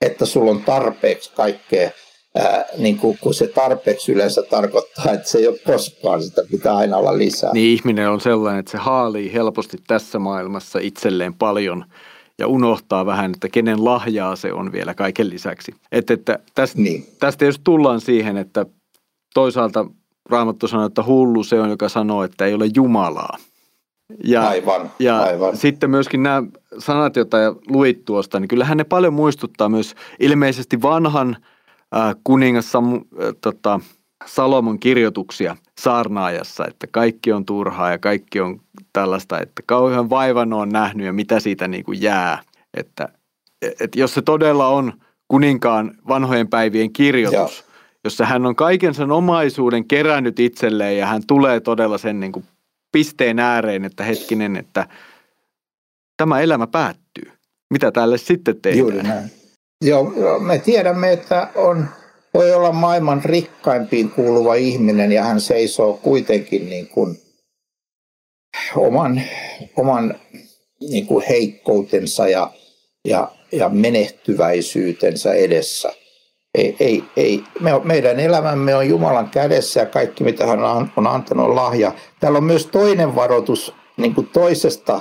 että 0.00 0.26
sulla 0.26 0.50
on 0.50 0.62
tarpeeksi 0.62 1.32
kaikkea, 1.34 1.90
ää, 2.36 2.64
niin 2.78 2.98
kuin, 2.98 3.18
kun 3.20 3.34
se 3.34 3.46
tarpeeksi 3.46 4.12
yleensä 4.12 4.42
tarkoittaa, 4.42 5.12
että 5.12 5.28
se 5.28 5.38
ei 5.38 5.46
ole 5.46 5.58
koskaan, 5.58 6.22
sitä 6.22 6.42
pitää 6.50 6.76
aina 6.76 6.96
olla 6.96 7.18
lisää. 7.18 7.52
Niin 7.52 7.70
ihminen 7.70 8.10
on 8.10 8.20
sellainen, 8.20 8.60
että 8.60 8.72
se 8.72 8.78
haalii 8.78 9.32
helposti 9.32 9.76
tässä 9.86 10.18
maailmassa 10.18 10.78
itselleen 10.78 11.34
paljon 11.34 11.84
ja 12.38 12.46
unohtaa 12.46 13.06
vähän, 13.06 13.32
että 13.34 13.48
kenen 13.48 13.84
lahjaa 13.84 14.36
se 14.36 14.52
on 14.52 14.72
vielä 14.72 14.94
kaiken 14.94 15.30
lisäksi. 15.30 15.72
Että, 15.92 16.14
että 16.14 16.38
tästä, 16.54 16.80
niin. 16.80 17.06
tästä 17.20 17.44
jos 17.44 17.60
tullaan 17.64 18.00
siihen, 18.00 18.36
että 18.36 18.66
toisaalta 19.34 19.86
Raamattu 20.30 20.68
sanoo, 20.68 20.86
että 20.86 21.02
hullu 21.02 21.44
se 21.44 21.60
on, 21.60 21.70
joka 21.70 21.88
sanoo, 21.88 22.22
että 22.24 22.46
ei 22.46 22.54
ole 22.54 22.70
Jumalaa. 22.74 23.38
Ja, 24.24 24.48
aivan, 24.48 24.90
ja 24.98 25.18
aivan. 25.18 25.56
sitten 25.56 25.90
myöskin 25.90 26.22
nämä 26.22 26.42
sanat, 26.78 27.16
joita 27.16 27.36
luit 27.68 28.04
tuosta, 28.04 28.40
niin 28.40 28.48
kyllähän 28.48 28.76
ne 28.76 28.84
paljon 28.84 29.14
muistuttaa 29.14 29.68
myös 29.68 29.94
ilmeisesti 30.20 30.82
vanhan 30.82 31.36
äh, 31.96 32.14
kuningas 32.24 32.72
Sam, 32.72 32.94
äh, 32.94 33.00
tota, 33.40 33.80
Salomon 34.26 34.78
kirjoituksia 34.78 35.56
saarnaajassa, 35.80 36.64
että 36.66 36.86
kaikki 36.86 37.32
on 37.32 37.44
turhaa 37.44 37.90
ja 37.90 37.98
kaikki 37.98 38.40
on 38.40 38.60
tällaista, 38.92 39.40
että 39.40 39.62
kauhean 39.66 40.10
vaivan 40.10 40.52
on 40.52 40.68
nähnyt 40.68 41.06
ja 41.06 41.12
mitä 41.12 41.40
siitä 41.40 41.68
niin 41.68 41.84
kuin 41.84 42.02
jää. 42.02 42.42
Että, 42.74 43.08
et 43.80 43.96
jos 43.96 44.14
se 44.14 44.22
todella 44.22 44.68
on 44.68 44.92
kuninkaan 45.28 45.94
vanhojen 46.08 46.48
päivien 46.48 46.92
kirjoitus, 46.92 47.64
jossa 48.04 48.26
hän 48.26 48.46
on 48.46 48.56
kaiken 48.56 48.94
sen 48.94 49.10
omaisuuden 49.10 49.88
kerännyt 49.88 50.40
itselleen 50.40 50.98
ja 50.98 51.06
hän 51.06 51.22
tulee 51.26 51.60
todella 51.60 51.98
sen 51.98 52.20
niin 52.20 52.32
kuin 52.32 52.44
pisteen 52.92 53.38
ääreen, 53.38 53.84
että 53.84 54.04
hetkinen, 54.04 54.56
että 54.56 54.88
tämä 56.16 56.40
elämä 56.40 56.66
päättyy. 56.66 57.32
Mitä 57.70 57.92
tälle 57.92 58.18
sitten 58.18 58.60
tehdään? 58.60 58.78
Juuri 58.78 59.02
näin. 59.02 59.30
Joo, 59.84 60.38
me 60.40 60.58
tiedämme, 60.58 61.12
että 61.12 61.50
on, 61.54 61.88
voi 62.34 62.54
olla 62.54 62.72
maailman 62.72 63.24
rikkaimpiin 63.24 64.10
kuuluva 64.10 64.54
ihminen 64.54 65.12
ja 65.12 65.24
hän 65.24 65.40
seisoo 65.40 65.94
kuitenkin 66.02 66.68
niin 66.70 66.88
kuin 66.88 67.20
oman, 68.76 69.22
oman 69.76 70.14
niin 70.80 71.06
kuin 71.06 71.24
heikkoutensa 71.28 72.28
ja, 72.28 72.52
ja, 73.04 73.32
ja 73.52 73.68
menehtyväisyytensä 73.68 75.32
edessä– 75.34 75.92
ei, 76.54 76.76
ei, 76.80 77.04
ei. 77.16 77.44
Me, 77.60 77.70
meidän 77.84 78.20
elämämme 78.20 78.76
on 78.76 78.88
Jumalan 78.88 79.30
kädessä 79.30 79.80
ja 79.80 79.86
kaikki 79.86 80.24
mitä 80.24 80.46
hän 80.46 80.64
on 80.96 81.06
antanut 81.06 81.54
lahja. 81.54 81.92
Täällä 82.20 82.36
on 82.36 82.44
myös 82.44 82.66
toinen 82.66 83.14
varoitus 83.14 83.74
niin 83.96 84.14
kuin 84.14 84.26
toisesta 84.26 85.00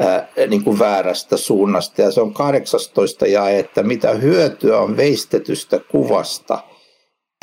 ää, 0.00 0.28
niin 0.48 0.64
kuin 0.64 0.78
väärästä 0.78 1.36
suunnasta 1.36 2.02
ja 2.02 2.10
se 2.10 2.20
on 2.20 2.34
18 2.34 3.26
jae, 3.26 3.58
että 3.58 3.82
mitä 3.82 4.10
hyötyä 4.10 4.78
on 4.78 4.96
veistetystä 4.96 5.80
kuvasta, 5.90 6.58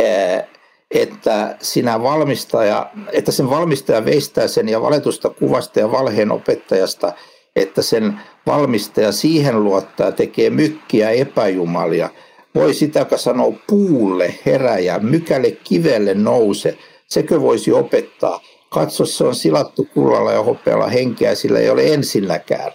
ää, 0.01 0.47
että, 0.91 1.57
sinä 1.61 2.03
valmistaja, 2.03 2.91
että 3.11 3.31
sen 3.31 3.49
valmistaja 3.49 4.05
veistää 4.05 4.47
sen 4.47 4.69
ja 4.69 4.81
valetusta 4.81 5.29
kuvasta 5.29 5.79
ja 5.79 5.91
valheen 5.91 6.31
opettajasta, 6.31 7.13
että 7.55 7.81
sen 7.81 8.19
valmistaja 8.47 9.11
siihen 9.11 9.63
luottaa 9.63 10.11
tekee 10.11 10.49
mykkiä 10.49 11.09
epäjumalia– 11.09 12.09
voi 12.55 12.73
sitä, 12.73 12.99
joka 12.99 13.17
sanoo 13.17 13.55
puulle 13.67 14.35
heräjä, 14.45 14.99
mykälle 14.99 15.51
kivelle 15.51 16.13
nouse, 16.13 16.77
sekö 17.07 17.41
voisi 17.41 17.71
opettaa? 17.71 18.41
Katso, 18.69 19.05
se 19.05 19.23
on 19.23 19.35
silattu 19.35 19.87
kullalla 19.93 20.31
ja 20.31 20.43
hopealla 20.43 20.87
henkeä, 20.87 21.35
sillä 21.35 21.59
ei 21.59 21.69
ole 21.69 21.93
ensinnäkään. 21.93 22.71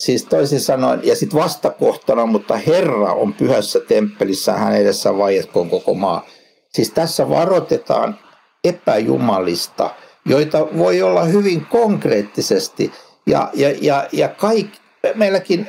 Siis 0.00 0.24
toisin 0.24 0.60
sanoen, 0.60 1.00
ja 1.02 1.16
sitten 1.16 1.40
vastakohtana, 1.40 2.26
mutta 2.26 2.56
Herra 2.56 3.12
on 3.12 3.34
pyhässä 3.34 3.80
temppelissä, 3.80 4.52
hän 4.52 4.76
edessä 4.76 5.18
vaietkoon 5.18 5.70
koko 5.70 5.94
maa. 5.94 6.26
Siis 6.72 6.90
tässä 6.90 7.28
varoitetaan 7.28 8.18
epäjumalista, 8.64 9.90
joita 10.26 10.66
voi 10.78 11.02
olla 11.02 11.24
hyvin 11.24 11.66
konkreettisesti. 11.66 12.92
Ja, 13.26 13.50
ja, 13.54 13.74
ja, 13.80 14.08
ja 14.12 14.28
kaikki, 14.28 14.78
meilläkin, 15.14 15.68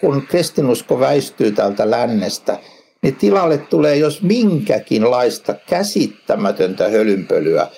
kun 0.00 0.26
kristinusko 0.26 1.00
väistyy 1.00 1.52
täältä 1.52 1.90
lännestä, 1.90 2.58
niin 3.02 3.16
tilalle 3.16 3.58
tulee 3.58 3.96
jos 3.96 4.22
minkäkinlaista 4.22 5.54
käsittämätöntä 5.54 6.88
hölynpölyä. 6.88 7.68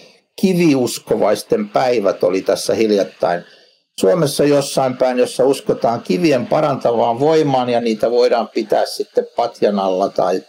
Kiviuskovaisten 0.41 1.69
päivät 1.69 2.25
oli 2.25 2.43
tässä 2.43 2.75
hiljattain– 2.75 3.45
Suomessa 4.01 4.45
jossain 4.45 4.97
päin, 4.97 5.19
jossa 5.19 5.45
uskotaan 5.45 6.01
kivien 6.01 6.47
parantavaan 6.47 7.21
voimaan 7.21 7.69
ja 7.69 7.81
niitä 7.81 8.11
voidaan 8.11 8.49
pitää 8.49 8.87
sitten 8.87 9.27
patjan 9.37 9.79
alla 9.79 10.09
tai, 10.09 10.43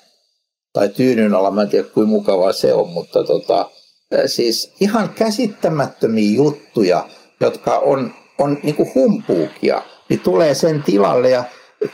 tai 0.73 0.89
tyynyn 0.89 1.33
alla. 1.33 1.51
Mä 1.51 1.61
en 1.61 1.69
tiedä 1.69 1.87
kuinka 1.93 2.09
mukavaa 2.09 2.53
se 2.53 2.73
on, 2.73 2.89
mutta 2.89 3.23
tota, 3.23 3.69
siis 4.25 4.73
ihan 4.79 5.09
käsittämättömiä 5.09 6.35
juttuja, 6.35 7.09
jotka 7.39 7.79
on, 7.79 8.13
on 8.39 8.57
niin 8.63 8.93
humpuukia, 8.95 9.81
niin 10.09 10.19
tulee 10.19 10.53
sen 10.53 10.83
tilalle. 10.83 11.29
Ja 11.29 11.43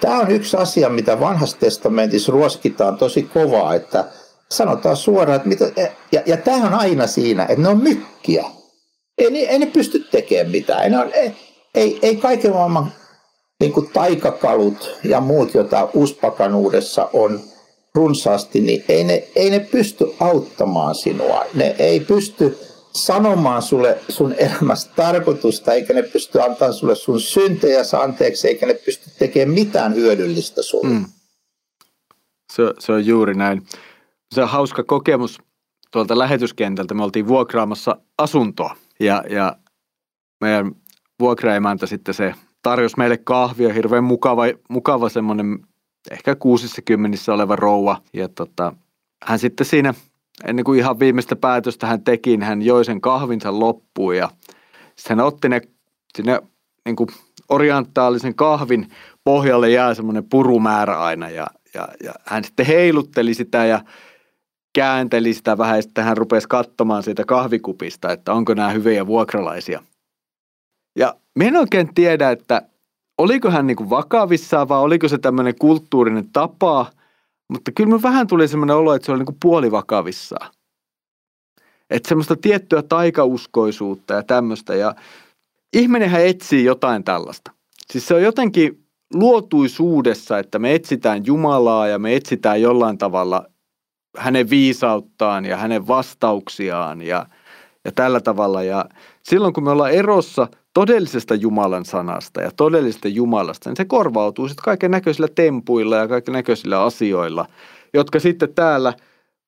tämä 0.01 0.19
on 0.19 0.31
yksi 0.31 0.57
asia, 0.57 0.89
mitä 0.89 1.19
vanhassa 1.19 1.59
testamentissa 1.59 2.31
ruoskitaan 2.31 2.97
tosi 2.97 3.23
kovaa, 3.23 3.75
että 3.75 4.05
sanotaan 4.51 4.97
suoraan, 4.97 5.35
että 5.35 5.49
mitä, 5.49 5.71
ja, 6.11 6.21
ja 6.25 6.37
tämä 6.37 6.67
on 6.67 6.73
aina 6.73 7.07
siinä, 7.07 7.43
että 7.43 7.61
ne 7.61 7.67
on 7.67 7.83
mykkiä 7.83 8.45
ei, 9.17 9.47
ei 9.47 9.59
ne 9.59 9.65
pysty 9.65 9.99
tekemään 10.11 10.51
mitään. 10.51 10.83
Ei, 10.83 10.89
ne 10.89 10.99
on, 10.99 11.13
ei, 11.13 11.31
ei, 11.75 11.99
ei 12.01 12.15
kaiken 12.15 12.51
maailman 12.51 12.93
niin 13.59 13.73
kuin 13.73 13.89
taikakalut 13.93 14.99
ja 15.03 15.21
muut, 15.21 15.53
joita 15.53 15.89
uspakanuudessa 15.93 17.09
on 17.13 17.39
runsaasti, 17.95 18.61
niin 18.61 18.83
ei 18.89 19.03
ne, 19.03 19.27
ei 19.35 19.49
ne 19.49 19.59
pysty 19.59 20.13
auttamaan 20.19 20.95
sinua. 20.95 21.45
Ne 21.53 21.75
ei 21.79 21.99
pysty 21.99 22.59
sanomaan 22.95 23.61
sulle 23.61 23.97
sun 24.09 24.33
elämästä 24.37 24.93
tarkoitusta, 24.95 25.73
eikä 25.73 25.93
ne 25.93 26.03
pysty 26.03 26.41
antamaan 26.41 26.73
sulle 26.73 26.95
sun 26.95 27.21
syntejä 27.21 27.81
anteeksi, 28.03 28.47
eikä 28.47 28.65
ne 28.65 28.73
pysty 28.73 29.09
tekemään 29.19 29.53
mitään 29.53 29.95
hyödyllistä 29.95 30.61
sulle. 30.61 30.93
Mm. 30.93 31.05
Se, 32.53 32.63
se 32.79 32.91
on 32.91 33.05
juuri 33.05 33.33
näin. 33.33 33.63
Se 34.35 34.41
on 34.41 34.49
hauska 34.49 34.83
kokemus 34.83 35.37
tuolta 35.91 36.17
lähetyskentältä. 36.17 36.93
Me 36.93 37.03
oltiin 37.03 37.27
vuokraamassa 37.27 37.97
asuntoa 38.17 38.75
ja, 38.99 39.23
ja 39.29 39.55
meidän 40.41 40.71
vuokraimäntä 41.19 41.85
sitten 41.85 42.13
se 42.13 42.33
tarjosi 42.61 42.95
meille 42.97 43.17
kahvia, 43.17 43.73
hirveän 43.73 44.03
mukava, 44.03 44.43
mukava 44.69 45.09
semmoinen 45.09 45.59
ehkä 46.11 46.35
kuusissa 46.35 46.81
kymmenissä 46.81 47.33
oleva 47.33 47.55
rouva. 47.55 48.01
Ja 48.13 48.29
tota, 48.29 48.73
hän 49.23 49.39
sitten 49.39 49.67
siinä, 49.67 49.93
ennen 50.47 50.65
kuin 50.65 50.79
ihan 50.79 50.99
viimeistä 50.99 51.35
päätöstä 51.35 51.87
hän 51.87 52.03
teki, 52.03 52.29
niin 52.29 52.43
hän 52.43 52.61
joi 52.61 52.85
sen 52.85 53.01
kahvinsa 53.01 53.59
loppuun 53.59 54.17
ja 54.17 54.29
sitten 54.95 55.17
hän 55.17 55.27
otti 55.27 55.49
ne 55.49 55.61
sinne 56.17 56.41
niin 56.85 56.95
kuin 56.95 57.09
orientaalisen 57.49 58.35
kahvin 58.35 58.87
pohjalle 59.23 59.69
jää 59.69 59.93
semmoinen 59.93 60.29
purumäärä 60.29 60.99
aina 60.99 61.29
ja, 61.29 61.47
ja, 61.73 61.87
ja 62.03 62.13
hän 62.25 62.43
sitten 62.43 62.65
heilutteli 62.65 63.33
sitä 63.33 63.65
ja 63.65 63.81
käänteli 64.73 65.33
sitä 65.33 65.57
vähän 65.57 65.75
ja 65.75 65.81
sitten 65.81 66.03
hän 66.03 66.17
rupesi 66.17 66.47
katsomaan 66.47 67.03
siitä 67.03 67.23
kahvikupista, 67.27 68.11
että 68.11 68.33
onko 68.33 68.53
nämä 68.53 68.69
hyviä 68.69 69.07
vuokralaisia. 69.07 69.83
Ja 70.95 71.15
me 71.35 71.47
en 71.47 71.57
oikein 71.57 71.93
tiedä, 71.93 72.31
että 72.31 72.61
oliko 73.17 73.51
hän 73.51 73.67
niin 73.67 73.89
vakavissaan 73.89 74.69
vai 74.69 74.79
oliko 74.79 75.07
se 75.07 75.17
tämmöinen 75.17 75.55
kulttuurinen 75.59 76.29
tapa, 76.33 76.85
mutta 77.51 77.71
kyllä 77.71 77.89
me 77.89 78.01
vähän 78.01 78.27
tuli 78.27 78.47
semmoinen 78.47 78.75
olo, 78.75 78.93
että 78.93 79.05
se 79.05 79.11
oli 79.11 79.19
niin 79.19 79.25
kuin 79.25 79.37
puolivakavissaan. 79.41 80.51
Että 81.89 82.09
semmoista 82.09 82.35
tiettyä 82.35 82.81
taikauskoisuutta 82.81 84.13
ja 84.13 84.23
tämmöistä. 84.23 84.75
Ja 84.75 84.95
ihminenhän 85.73 86.25
etsii 86.25 86.63
jotain 86.63 87.03
tällaista. 87.03 87.51
Siis 87.91 88.07
se 88.07 88.13
on 88.13 88.21
jotenkin 88.21 88.85
luotuisuudessa, 89.13 90.39
että 90.39 90.59
me 90.59 90.73
etsitään 90.73 91.25
Jumalaa 91.25 91.87
ja 91.87 91.99
me 91.99 92.15
etsitään 92.15 92.61
jollain 92.61 92.97
tavalla 92.97 93.45
hänen 94.17 94.49
viisauttaan 94.49 95.45
ja 95.45 95.57
hänen 95.57 95.87
vastauksiaan 95.87 97.01
ja, 97.01 97.25
ja 97.85 97.91
tällä 97.91 98.19
tavalla. 98.19 98.63
Ja 98.63 98.85
silloin 99.23 99.53
kun 99.53 99.63
me 99.63 99.71
ollaan 99.71 99.91
erossa 99.91 100.47
todellisesta 100.73 101.35
Jumalan 101.35 101.85
sanasta 101.85 102.41
ja 102.41 102.51
todellisesta 102.55 103.07
Jumalasta, 103.07 103.69
niin 103.69 103.77
se 103.77 103.85
korvautuu 103.85 104.47
sitten 104.47 104.63
kaiken 104.63 104.91
näköisillä 104.91 105.27
tempuilla 105.35 105.95
ja 105.95 106.07
kaiken 106.07 106.33
näköisillä 106.33 106.83
asioilla, 106.83 107.45
jotka 107.93 108.19
sitten 108.19 108.53
täällä 108.53 108.93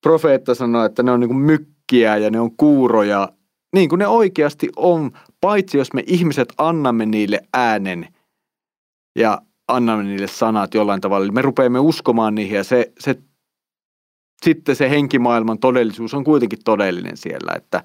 profeetta 0.01 0.55
sanoo, 0.55 0.85
että 0.85 1.03
ne 1.03 1.11
on 1.11 1.19
niin 1.19 1.35
mykkiä 1.35 2.17
ja 2.17 2.29
ne 2.29 2.39
on 2.39 2.57
kuuroja, 2.57 3.29
niin 3.73 3.89
kuin 3.89 3.99
ne 3.99 4.07
oikeasti 4.07 4.69
on, 4.75 5.11
paitsi 5.41 5.77
jos 5.77 5.93
me 5.93 6.03
ihmiset 6.07 6.53
annamme 6.57 7.05
niille 7.05 7.39
äänen 7.53 8.07
ja 9.19 9.41
annamme 9.67 10.03
niille 10.03 10.27
sanat 10.27 10.73
jollain 10.73 11.01
tavalla. 11.01 11.23
Eli 11.23 11.31
me 11.31 11.41
rupeamme 11.41 11.79
uskomaan 11.79 12.35
niihin 12.35 12.57
ja 12.57 12.63
se, 12.63 12.91
se 12.99 13.15
sitten 14.43 14.75
se 14.75 14.89
henkimaailman 14.89 15.59
todellisuus 15.59 16.13
on 16.13 16.23
kuitenkin 16.23 16.59
todellinen 16.65 17.17
siellä. 17.17 17.53
Että 17.55 17.83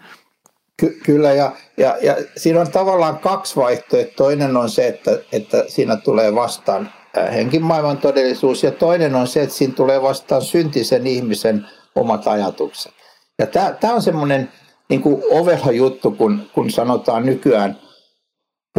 Ky- 0.81 1.01
kyllä, 1.05 1.33
ja, 1.33 1.53
ja, 1.77 1.97
ja 2.03 2.17
siinä 2.37 2.61
on 2.61 2.71
tavallaan 2.71 3.19
kaksi 3.19 3.57
vaihtoehtoa. 3.57 4.17
Toinen 4.17 4.57
on 4.57 4.71
se, 4.71 4.87
että, 4.87 5.19
että 5.33 5.65
siinä 5.69 5.97
tulee 5.97 6.35
vastaan 6.35 6.93
henkimaailman 7.33 7.99
todellisuus, 7.99 8.63
ja 8.63 8.71
toinen 8.71 9.15
on 9.15 9.27
se, 9.27 9.43
että 9.43 9.55
siinä 9.55 9.75
tulee 9.75 10.03
vastaan 10.03 10.43
syntisen 10.43 11.07
ihmisen 11.07 11.67
omat 11.95 12.27
ajatukset. 12.27 12.93
Ja 13.39 13.47
tämä 13.81 13.95
on 13.95 14.03
semmoinen 14.03 14.53
niin 14.89 15.03
ovela 15.31 15.73
juttu, 15.73 16.11
kun, 16.11 16.43
kun 16.55 16.71
sanotaan 16.71 17.27
nykyään– 17.27 17.79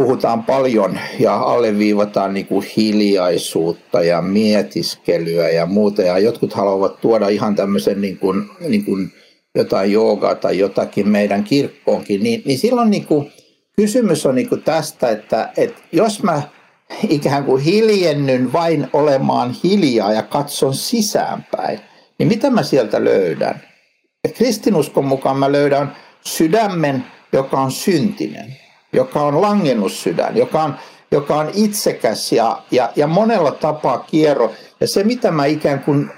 puhutaan 0.00 0.44
paljon 0.44 0.98
ja 1.18 1.36
alleviivataan 1.36 2.34
niin 2.34 2.46
kuin 2.46 2.66
hiljaisuutta 2.76 4.02
ja 4.02 4.22
mietiskelyä 4.22 5.48
ja 5.48 5.66
muuta. 5.66 6.02
Ja 6.02 6.18
jotkut 6.18 6.52
haluavat 6.52 7.00
tuoda 7.00 7.28
ihan 7.28 7.54
tämmöisen 7.54 8.00
niin 8.00 8.18
kuin, 8.18 8.50
niin 8.68 8.84
kuin 8.84 9.12
jotain 9.54 9.92
joogaa 9.92 10.34
tai 10.34 10.58
jotakin 10.58 11.08
meidän 11.08 11.44
kirkkoonkin. 11.44 12.22
Niin, 12.22 12.42
niin 12.44 12.58
silloin 12.58 12.90
niin 12.90 13.06
kuin, 13.06 13.32
kysymys 13.76 14.26
on 14.26 14.34
niin 14.34 14.48
kuin 14.48 14.62
tästä, 14.62 15.10
että, 15.10 15.52
että 15.56 15.82
jos 15.92 16.22
mä 16.22 16.42
ikään 17.08 17.44
kuin 17.44 17.62
hiljennyn 17.62 18.52
vain 18.52 18.86
olemaan 18.92 19.54
hiljaa 19.64 20.12
ja 20.12 20.22
katson 20.22 20.74
sisäänpäin, 20.74 21.80
niin 22.18 22.28
mitä 22.28 22.50
mä 22.50 22.62
sieltä 22.62 23.04
löydän? 23.04 23.62
Ja 24.24 24.32
kristinuskon 24.32 25.04
mukaan 25.04 25.36
mä 25.36 25.52
löydän 25.52 25.96
sydämen, 26.24 27.04
joka 27.32 27.60
on 27.60 27.72
syntinen 27.72 28.56
joka 28.92 29.22
on 29.22 29.40
langennussydän, 29.40 30.36
joka 30.36 30.62
on, 30.62 30.74
joka 31.12 31.36
on 31.36 31.50
itsekäs 31.54 32.32
ja, 32.32 32.62
ja, 32.70 32.92
ja 32.96 33.06
monella 33.06 33.50
tapaa 33.52 33.98
kierro. 33.98 34.52
Ja 34.80 34.88
se, 34.88 35.04
mitä 35.04 35.30
mä 35.30 35.44
ikään 35.44 35.80
kuin 35.80 36.10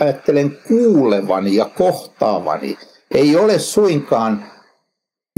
ajattelen 0.00 0.58
kuulevani 0.68 1.54
ja 1.54 1.64
kohtaavani, 1.64 2.78
ei 3.14 3.36
ole 3.36 3.58
suinkaan 3.58 4.44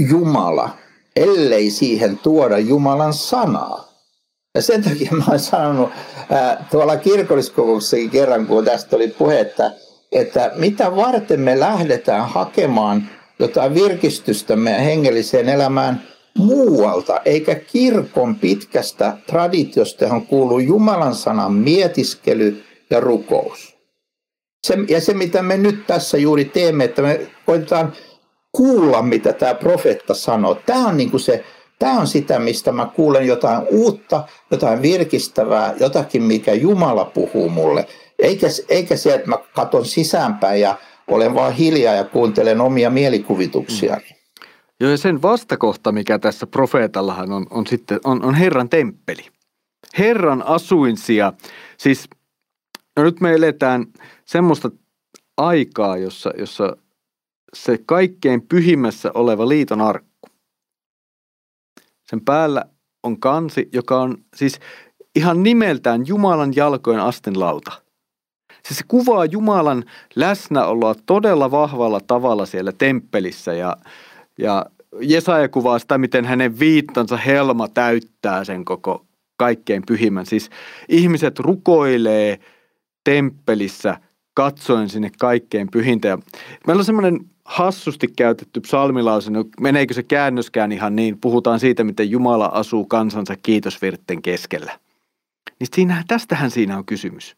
Jumala, 0.09 0.69
ellei 1.15 1.71
siihen 1.71 2.17
tuoda 2.17 2.57
Jumalan 2.57 3.13
sanaa. 3.13 3.91
Ja 4.55 4.61
sen 4.61 4.83
takia 4.83 5.11
mä 5.11 5.23
olen 5.27 5.39
sanonut 5.39 5.89
ää, 6.29 6.65
tuolla 6.71 6.97
kirkolliskokouksessakin 6.97 8.09
kerran, 8.09 8.45
kun 8.45 8.65
tästä 8.65 8.95
oli 8.95 9.07
puhe, 9.07 9.39
että, 9.39 9.71
että 10.11 10.51
mitä 10.55 10.95
varten 10.95 11.39
me 11.39 11.59
lähdetään 11.59 12.29
hakemaan 12.29 13.09
jotain 13.39 13.73
virkistystä 13.73 14.55
meidän 14.55 14.81
hengelliseen 14.81 15.49
elämään– 15.49 16.01
muualta, 16.37 17.21
eikä 17.25 17.55
kirkon 17.55 18.35
pitkästä 18.35 19.17
traditiosta, 19.27 20.03
johon 20.03 20.27
kuuluu 20.27 20.59
Jumalan 20.59 21.15
sanan 21.15 21.53
mietiskely 21.53 22.63
ja 22.89 22.99
rukous. 22.99 23.77
Se, 24.67 24.77
ja 24.89 25.01
se, 25.01 25.13
mitä 25.13 25.41
me 25.41 25.57
nyt 25.57 25.87
tässä 25.87 26.17
juuri 26.17 26.45
teemme, 26.45 26.83
että 26.83 27.01
me 27.01 27.27
koitetaan 27.45 27.93
kuulla, 28.51 29.01
mitä 29.01 29.33
tämä 29.33 29.53
profeetta 29.53 30.13
sanoo. 30.13 30.55
Tämä 30.55 30.87
on, 30.87 30.97
niin 30.97 31.11
kuin 31.11 31.21
se, 31.21 31.43
tämä 31.79 31.99
on 31.99 32.07
sitä, 32.07 32.39
mistä 32.39 32.71
mä 32.71 32.91
kuulen 32.95 33.27
jotain 33.27 33.67
uutta, 33.71 34.23
jotain 34.51 34.81
virkistävää, 34.81 35.73
jotakin, 35.79 36.23
mikä 36.23 36.53
Jumala 36.53 37.05
puhuu 37.05 37.49
mulle. 37.49 37.87
Eikä, 38.19 38.47
eikä 38.69 38.95
se, 38.95 39.13
että 39.13 39.29
mä 39.29 39.37
katson 39.55 39.85
sisäänpäin 39.85 40.61
ja 40.61 40.75
olen 41.07 41.33
vaan 41.33 41.53
hiljaa 41.53 41.95
ja 41.95 42.03
kuuntelen 42.03 42.61
omia 42.61 42.89
mielikuvituksiani. 42.89 44.09
Mm. 44.09 44.20
Joo, 44.81 44.91
ja 44.91 44.97
sen 44.97 45.21
vastakohta, 45.21 45.91
mikä 45.91 46.19
tässä 46.19 46.47
profeetallahan 46.47 47.31
on, 47.31 47.47
on 47.49 47.67
sitten, 47.67 47.99
on, 48.03 48.25
on 48.25 48.35
Herran 48.35 48.69
temppeli. 48.69 49.27
Herran 49.97 50.41
asuinsia. 50.41 51.33
Siis, 51.77 52.09
no 52.97 53.03
nyt 53.03 53.21
me 53.21 53.33
eletään 53.33 53.85
semmoista 54.25 54.71
aikaa, 55.37 55.97
jossa, 55.97 56.31
jossa 56.37 56.77
se 57.53 57.79
kaikkein 57.85 58.41
pyhimmässä 58.47 59.11
oleva 59.13 59.49
liiton 59.49 59.81
arkku. 59.81 60.27
Sen 62.09 62.21
päällä 62.21 62.65
on 63.03 63.19
kansi, 63.19 63.69
joka 63.73 64.01
on 64.01 64.17
siis 64.35 64.59
ihan 65.15 65.43
nimeltään 65.43 66.07
Jumalan 66.07 66.55
jalkojen 66.55 67.01
astenlauta. 67.01 67.71
Siis 68.63 68.77
se 68.77 68.85
kuvaa 68.87 69.25
Jumalan 69.25 69.83
läsnäoloa 70.15 70.95
todella 71.05 71.51
vahvalla 71.51 71.99
tavalla 72.07 72.45
siellä 72.45 72.71
temppelissä 72.71 73.53
ja, 73.53 73.77
ja 74.41 74.65
Jesaja 74.99 75.49
kuvaa 75.49 75.79
sitä, 75.79 75.97
miten 75.97 76.25
hänen 76.25 76.59
viittansa 76.59 77.17
helma 77.17 77.67
täyttää 77.67 78.43
sen 78.43 78.65
koko 78.65 79.05
kaikkein 79.37 79.83
pyhimmän. 79.87 80.25
Siis 80.25 80.49
ihmiset 80.89 81.39
rukoilee 81.39 82.39
temppelissä 83.03 83.97
katsoen 84.33 84.89
sinne 84.89 85.11
kaikkein 85.19 85.71
pyhintä. 85.71 86.07
Ja 86.07 86.17
meillä 86.67 86.79
on 86.79 86.85
semmoinen 86.85 87.19
hassusti 87.45 88.07
käytetty 88.07 88.61
psalmilause, 88.61 89.31
no 89.31 89.45
meneekö 89.59 89.93
se 89.93 90.03
käännöskään 90.03 90.71
ihan 90.71 90.95
niin, 90.95 91.17
puhutaan 91.21 91.59
siitä, 91.59 91.83
miten 91.83 92.11
Jumala 92.11 92.45
asuu 92.45 92.85
kansansa 92.85 93.35
kiitosvirtten 93.43 94.21
keskellä. 94.21 94.79
Niin 95.59 95.67
siinä, 95.75 96.03
tästähän 96.07 96.51
siinä 96.51 96.77
on 96.77 96.85
kysymys. 96.85 97.35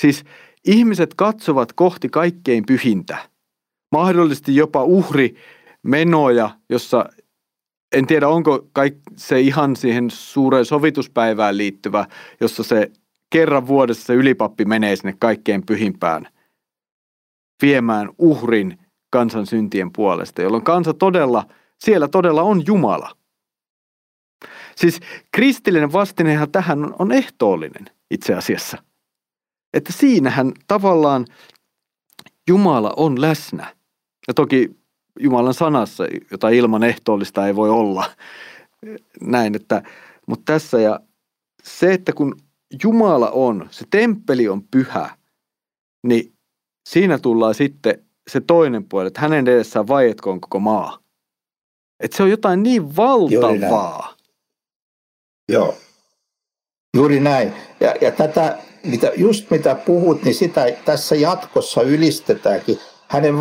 Siis 0.00 0.24
ihmiset 0.66 1.14
katsovat 1.14 1.72
kohti 1.72 2.08
kaikkein 2.08 2.66
pyhintä. 2.66 3.18
Mahdollisesti 3.92 4.56
jopa 4.56 4.84
uhri 4.84 5.34
menoja, 5.82 6.50
jossa 6.68 7.04
en 7.92 8.06
tiedä 8.06 8.28
onko 8.28 8.68
se 9.16 9.40
ihan 9.40 9.76
siihen 9.76 10.10
suureen 10.10 10.64
sovituspäivään 10.64 11.56
liittyvä, 11.56 12.06
jossa 12.40 12.62
se 12.62 12.92
kerran 13.30 13.66
vuodessa 13.66 14.04
se 14.06 14.14
ylipappi 14.14 14.64
menee 14.64 14.96
sinne 14.96 15.16
kaikkein 15.18 15.66
pyhimpään 15.66 16.28
viemään 17.62 18.08
uhrin 18.18 18.78
kansan 19.10 19.46
syntien 19.46 19.92
puolesta, 19.92 20.42
jolloin 20.42 20.64
kansa 20.64 20.94
todella, 20.94 21.46
siellä 21.78 22.08
todella 22.08 22.42
on 22.42 22.62
Jumala. 22.66 23.16
Siis 24.76 25.00
kristillinen 25.32 25.92
vastinehan 25.92 26.50
tähän 26.50 26.94
on 26.98 27.12
ehtoollinen 27.12 27.86
itse 28.10 28.34
asiassa. 28.34 28.78
Että 29.74 29.92
siinähän 29.92 30.52
tavallaan 30.66 31.26
Jumala 32.48 32.94
on 32.96 33.20
läsnä. 33.20 33.76
Ja 34.28 34.34
toki 34.34 34.79
Jumalan 35.18 35.54
sanassa, 35.54 36.04
jota 36.30 36.48
ilman 36.48 36.82
ehtoollista 36.82 37.46
ei 37.46 37.56
voi 37.56 37.70
olla. 37.70 38.04
Näin, 39.20 39.56
että, 39.56 39.82
mutta 40.26 40.52
tässä 40.52 40.80
ja 40.80 41.00
se, 41.62 41.92
että 41.92 42.12
kun 42.12 42.36
Jumala 42.82 43.30
on, 43.30 43.68
se 43.70 43.84
temppeli 43.90 44.48
on 44.48 44.62
pyhä, 44.62 45.10
niin 46.06 46.32
siinä 46.88 47.18
tullaan 47.18 47.54
sitten 47.54 48.04
se 48.30 48.40
toinen 48.40 48.84
puoli, 48.84 49.06
että 49.06 49.20
hänen 49.20 49.48
edessään 49.48 49.88
vaietkoon 49.88 50.40
koko 50.40 50.58
maa. 50.58 50.98
Että 52.00 52.16
se 52.16 52.22
on 52.22 52.30
jotain 52.30 52.62
niin 52.62 52.96
valtavaa. 52.96 54.14
Joo. 55.48 55.74
Juuri 56.96 57.20
näin. 57.20 57.52
Ja, 57.80 57.94
ja 58.00 58.10
tätä, 58.10 58.58
mitä, 58.84 59.12
just 59.16 59.50
mitä 59.50 59.74
puhut, 59.74 60.22
niin 60.22 60.34
sitä 60.34 60.66
tässä 60.84 61.16
jatkossa 61.16 61.82
ylistetäänkin. 61.82 62.78
Hänen 63.10 63.34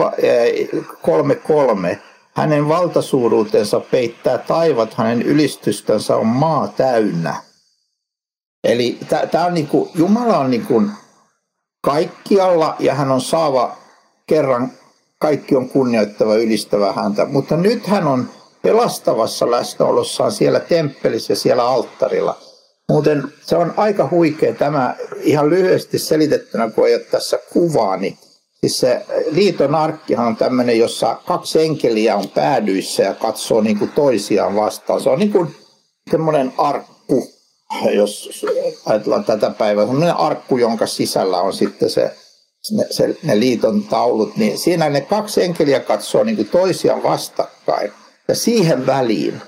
kolme 1.01 1.35
kolme. 1.35 1.99
Hänen 2.35 2.69
valtasuuruutensa 2.69 3.79
peittää 3.79 4.37
taivat, 4.37 4.93
hänen 4.93 5.21
ylistystänsä 5.21 6.15
on 6.15 6.27
maa 6.27 6.67
täynnä. 6.67 7.35
Eli 8.63 8.97
tämä 9.31 9.45
on 9.45 9.53
niinku, 9.53 9.91
Jumala 9.95 10.37
on 10.37 10.51
niinku 10.51 10.83
kaikkialla 11.81 12.75
ja 12.79 12.93
hän 12.93 13.11
on 13.11 13.21
saava 13.21 13.77
kerran, 14.27 14.71
kaikki 15.19 15.55
on 15.55 15.69
kunnioittava, 15.69 16.35
ylistävä 16.35 16.93
häntä. 16.93 17.25
Mutta 17.25 17.57
nyt 17.57 17.87
hän 17.87 18.07
on 18.07 18.29
pelastavassa 18.61 19.51
läsnäolossaan 19.51 20.31
siellä 20.31 20.59
temppelissä 20.59 21.33
ja 21.33 21.37
siellä 21.37 21.67
alttarilla. 21.67 22.37
Muuten 22.89 23.23
se 23.41 23.55
on 23.55 23.73
aika 23.77 24.07
huikea 24.11 24.53
tämä 24.53 24.95
ihan 25.21 25.49
lyhyesti 25.49 25.99
selitettynä, 25.99 26.69
kun 26.69 26.87
ei 26.87 26.95
ole 26.95 27.03
tässä 27.03 27.39
kuvaa, 27.53 27.97
niin 27.97 28.17
Siis 28.61 28.79
se 28.79 29.05
liiton 29.31 29.75
arkkihan 29.75 30.27
on 30.27 30.35
tämmöinen, 30.35 30.79
jossa 30.79 31.15
kaksi 31.25 31.61
enkeliä 31.61 32.15
on 32.15 32.29
päädyissä 32.29 33.03
ja 33.03 33.13
katsoo 33.13 33.61
niin 33.61 33.79
kuin 33.79 33.91
toisiaan 33.91 34.55
vastaan. 34.55 35.01
Se 35.01 35.09
on 35.09 35.19
niin 35.19 35.31
kuin 35.31 35.55
semmoinen 36.11 36.53
arkku, 36.57 37.27
jos 37.93 38.45
ajatellaan 38.85 39.25
tätä 39.25 39.49
päivää, 39.49 39.85
semmoinen 39.85 40.15
arkku, 40.15 40.57
jonka 40.57 40.87
sisällä 40.87 41.41
on 41.41 41.53
sitten 41.53 41.89
se, 41.89 42.11
ne, 42.71 42.87
se, 42.89 43.17
ne 43.23 43.39
liiton 43.39 43.83
taulut, 43.83 44.37
niin 44.37 44.57
siinä 44.57 44.89
ne 44.89 45.01
kaksi 45.01 45.43
enkeliä 45.43 45.79
katsoo 45.79 46.23
niin 46.23 46.35
kuin 46.35 46.49
toisiaan 46.49 47.03
vastakkain. 47.03 47.91
Ja 48.27 48.35
siihen 48.35 48.85
väliin 48.85 49.41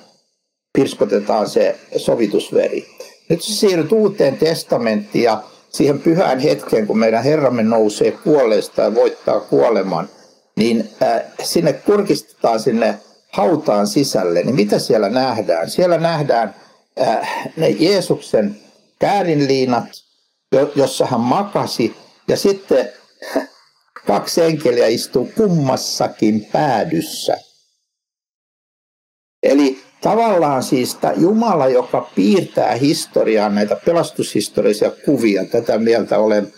pirskotetaan 0.73 1.49
se 1.49 1.79
sovitusveri. 1.97 2.87
Nyt 3.29 3.41
se 3.41 3.53
siirryt 3.53 3.91
uuteen 3.91 4.37
testamenttiin 4.37 5.23
ja 5.23 5.43
siihen 5.71 5.99
pyhään 5.99 6.39
hetkeen, 6.39 6.87
kun 6.87 6.99
meidän 6.99 7.23
Herramme 7.23 7.63
nousee 7.63 8.11
kuolleesta 8.11 8.81
ja 8.81 8.95
voittaa 8.95 9.39
kuoleman, 9.39 10.09
niin 10.55 10.89
äh, 11.03 11.21
sinne 11.43 11.73
kurkistetaan 11.73 12.59
sinne 12.59 12.99
hautaan 13.31 13.87
sisälle, 13.87 14.43
niin 14.43 14.55
mitä 14.55 14.79
siellä 14.79 15.09
nähdään? 15.09 15.69
Siellä 15.69 15.97
nähdään 15.97 16.55
äh, 17.01 17.47
ne 17.57 17.69
Jeesuksen 17.69 18.59
käärinliinat, 18.99 19.85
jossa 20.75 21.05
hän 21.05 21.19
makasi, 21.19 21.95
ja 22.27 22.37
sitten 22.37 22.89
kaksi 24.07 24.41
enkeliä 24.41 24.87
istuu 24.87 25.31
kummassakin 25.37 26.47
päädyssä. 26.51 27.37
Eli 29.43 29.80
tavallaan 30.01 30.63
siis 30.63 30.95
tämä 30.95 31.13
Jumala, 31.17 31.67
joka 31.67 32.09
piirtää 32.15 32.75
historiaan 32.75 33.55
näitä 33.55 33.75
pelastushistoriallisia 33.85 34.91
kuvia, 35.05 35.45
tätä 35.45 35.77
mieltä 35.77 36.19
olen 36.19 36.53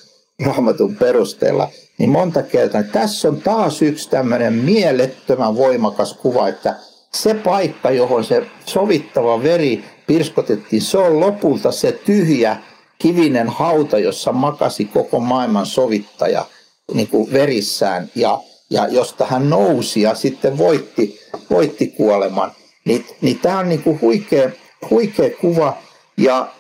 raamatun 0.45 0.95
perusteella, 0.95 1.69
niin 1.97 2.10
monta 2.10 2.43
kertaa, 2.43 2.84
tässä 2.84 3.27
on 3.27 3.41
taas 3.41 3.82
yksi 3.82 4.10
tämmöinen 4.10 4.53
mielettömän 4.53 5.56
voimakas 5.56 6.13
kuva, 6.13 6.47
että 6.47 6.75
se 7.13 7.34
paikka, 7.34 7.91
johon 7.91 8.23
se 8.23 8.45
sovittava 8.65 9.43
veri 9.43 9.84
pirskotettiin, 10.08 10.82
se 10.82 10.97
on 10.97 11.19
lopulta 11.19 11.71
se 11.71 11.91
tyhjä 11.91 12.58
kivinen 12.99 13.49
hauta, 13.49 13.99
jossa 13.99 14.32
makasi 14.32 14.86
koko 14.86 15.19
maailman 15.19 15.65
sovittaja 15.65 16.45
niin 16.93 17.08
kuin 17.08 17.34
verissään 17.34 18.10
ja, 18.15 18.39
ja 18.69 18.88
josta 18.88 19.25
hän 19.25 19.49
nousi 19.49 20.01
ja 20.01 20.15
sitten 20.15 20.58
voitti, 20.58 21.19
voitti 21.49 21.88
kuoleman. 21.88 22.51
Niin, 22.86 23.06
niin 23.22 23.39
tämä 23.39 23.60
on 23.60 23.69
niinku 23.69 23.98
huikea, 24.02 24.50
huikea 24.89 25.30
kuva 25.41 25.78
ja 26.17 26.54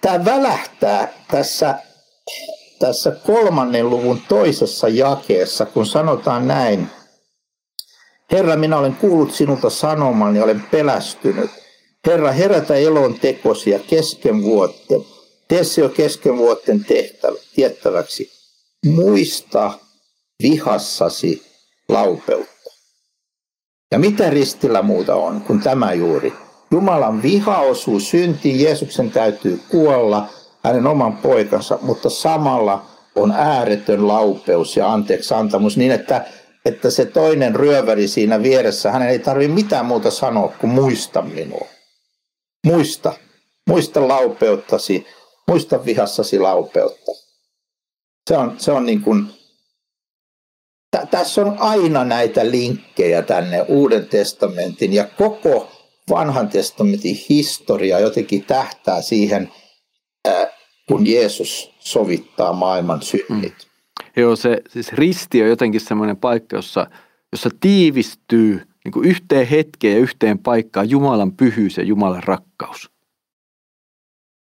tämä 0.00 0.24
välähtää 0.24 1.24
tässä, 1.30 1.78
tässä 2.78 3.10
kolmannen 3.26 3.90
luvun 3.90 4.20
toisessa 4.28 4.88
jakeessa, 4.88 5.66
kun 5.66 5.86
sanotaan 5.86 6.48
näin. 6.48 6.88
Herra, 8.32 8.56
minä 8.56 8.78
olen 8.78 8.96
kuullut 8.96 9.34
sinulta 9.34 9.70
sanoman 9.70 10.36
ja 10.36 10.44
olen 10.44 10.62
pelästynyt. 10.70 11.50
Herra, 12.06 12.32
herätä 12.32 12.74
elon 12.74 13.20
tekosia 13.20 13.78
kesken 13.78 14.42
vuotten. 14.42 15.04
Tee 15.48 15.64
se 15.64 15.80
jo 15.80 15.88
kesken 15.88 16.36
vuotten 16.36 16.84
tehtävä, 16.84 17.38
tiettäväksi. 17.54 18.30
Muista 18.86 19.72
vihassasi 20.42 21.42
laupeutta. 21.88 22.55
Ja 23.92 23.98
mitä 23.98 24.30
ristillä 24.30 24.82
muuta 24.82 25.14
on 25.14 25.40
kuin 25.40 25.60
tämä 25.60 25.92
juuri? 25.92 26.32
Jumalan 26.70 27.22
viha 27.22 27.58
osuu 27.58 28.00
syntiin, 28.00 28.60
Jeesuksen 28.60 29.10
täytyy 29.10 29.60
kuolla, 29.68 30.28
hänen 30.64 30.86
oman 30.86 31.16
poikansa, 31.16 31.78
mutta 31.82 32.10
samalla 32.10 32.86
on 33.14 33.32
ääretön 33.32 34.08
laupeus 34.08 34.76
ja 34.76 34.92
anteeksi 34.92 35.34
antamus 35.34 35.76
niin, 35.76 35.92
että, 35.92 36.26
että 36.64 36.90
se 36.90 37.04
toinen 37.04 37.56
ryöväri 37.56 38.08
siinä 38.08 38.42
vieressä, 38.42 38.92
hänen 38.92 39.08
ei 39.08 39.18
tarvitse 39.18 39.54
mitään 39.54 39.86
muuta 39.86 40.10
sanoa 40.10 40.52
kuin 40.60 40.70
muista 40.70 41.22
minua. 41.22 41.66
Muista, 42.66 43.12
muista 43.68 44.08
laupeuttasi, 44.08 45.06
muista 45.48 45.84
vihassasi 45.84 46.38
laupeutta. 46.38 47.12
Se 48.30 48.36
on, 48.36 48.54
se 48.58 48.72
on 48.72 48.86
niin 48.86 49.02
kuin 49.02 49.35
tässä 51.10 51.42
on 51.42 51.56
aina 51.58 52.04
näitä 52.04 52.50
linkkejä 52.50 53.22
tänne 53.22 53.62
Uuden 53.68 54.06
testamentin 54.06 54.92
ja 54.92 55.04
koko 55.04 55.72
vanhan 56.10 56.48
testamentin 56.48 57.16
historia 57.28 58.00
jotenkin 58.00 58.44
tähtää 58.44 59.02
siihen, 59.02 59.52
kun 60.88 61.06
Jeesus 61.06 61.70
sovittaa 61.78 62.52
maailman 62.52 63.02
synnit. 63.02 63.54
Mm. 63.54 64.22
Joo, 64.22 64.36
se 64.36 64.60
siis 64.68 64.92
risti 64.92 65.42
on 65.42 65.48
jotenkin 65.48 65.80
semmoinen 65.80 66.16
paikka, 66.16 66.56
jossa, 66.56 66.86
jossa 67.32 67.50
tiivistyy 67.60 68.62
niin 68.84 68.92
kuin 68.92 69.08
yhteen 69.08 69.46
hetkeen 69.46 69.94
ja 69.94 70.00
yhteen 70.00 70.38
paikkaan 70.38 70.90
Jumalan 70.90 71.32
pyhyys 71.32 71.76
ja 71.76 71.84
Jumalan 71.84 72.22
rakkaus. 72.22 72.90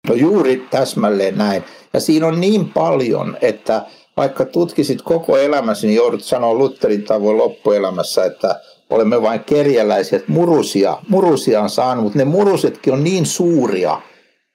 No 0.08 0.14
juuri 0.14 0.66
täsmälleen 0.70 1.38
näin. 1.38 1.64
Ja 1.92 2.00
siinä 2.00 2.26
on 2.26 2.40
niin 2.40 2.68
paljon, 2.68 3.36
että 3.40 3.86
vaikka 4.16 4.44
tutkisit 4.44 5.02
koko 5.02 5.38
elämäsi, 5.38 5.86
niin 5.86 5.96
joudut 5.96 6.24
sanoa 6.24 6.54
Lutherin 6.54 7.04
tavoin 7.04 7.38
loppuelämässä, 7.38 8.24
että 8.24 8.60
olemme 8.90 9.22
vain 9.22 9.44
kerjäläiset 9.44 10.28
murusia. 10.28 10.98
Murusia 11.08 11.62
on 11.62 11.70
saanut, 11.70 12.04
mutta 12.04 12.18
ne 12.18 12.24
murusetkin 12.24 12.92
on 12.92 13.04
niin 13.04 13.26
suuria, 13.26 14.02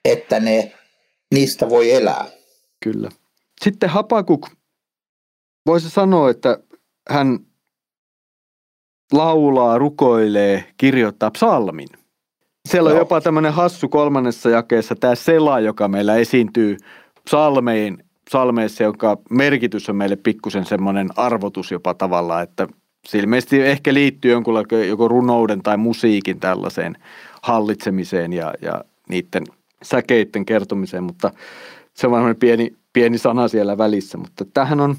että 0.05 0.39
ne 0.39 0.71
niistä 1.33 1.69
voi 1.69 1.91
elää. 1.91 2.25
Kyllä. 2.83 3.09
Sitten 3.63 3.89
Hapakuk 3.89 4.49
voisi 5.65 5.89
sanoa, 5.89 6.29
että 6.29 6.59
hän 7.09 7.39
laulaa, 9.13 9.77
rukoilee, 9.77 10.63
kirjoittaa 10.77 11.31
psalmin. 11.31 11.87
Siellä 12.69 12.89
on 12.89 12.97
jopa 12.97 13.21
tämmöinen 13.21 13.53
hassu 13.53 13.89
kolmannessa 13.89 14.49
jakeessa 14.49 14.95
tämä 14.95 15.15
sela, 15.15 15.59
joka 15.59 15.87
meillä 15.87 16.15
esiintyy 16.15 16.77
psalmeihin, 17.25 18.03
psalmeissa, 18.29 18.83
jonka 18.83 19.17
merkitys 19.29 19.89
on 19.89 19.95
meille 19.95 20.15
pikkusen 20.15 20.65
semmoinen 20.65 21.09
arvotus 21.15 21.71
jopa 21.71 21.93
tavallaan, 21.93 22.43
että 22.43 22.67
se 23.05 23.19
ilmeisesti 23.19 23.61
ehkä 23.61 23.93
liittyy 23.93 24.31
jonkunlaisen 24.31 24.87
joko 24.87 25.07
runouden 25.07 25.61
tai 25.61 25.77
musiikin 25.77 26.39
tällaiseen 26.39 26.97
hallitsemiseen 27.41 28.33
ja, 28.33 28.53
ja 28.61 28.83
niiden 29.09 29.43
säkeiden 29.83 30.45
kertomiseen, 30.45 31.03
mutta 31.03 31.31
se 31.93 32.07
on 32.07 32.11
varmaan 32.11 32.35
pieni, 32.35 32.75
pieni 32.93 33.17
sana 33.17 33.47
siellä 33.47 33.77
välissä. 33.77 34.17
Mutta 34.17 34.45
tähän 34.53 34.79
on, 34.79 34.95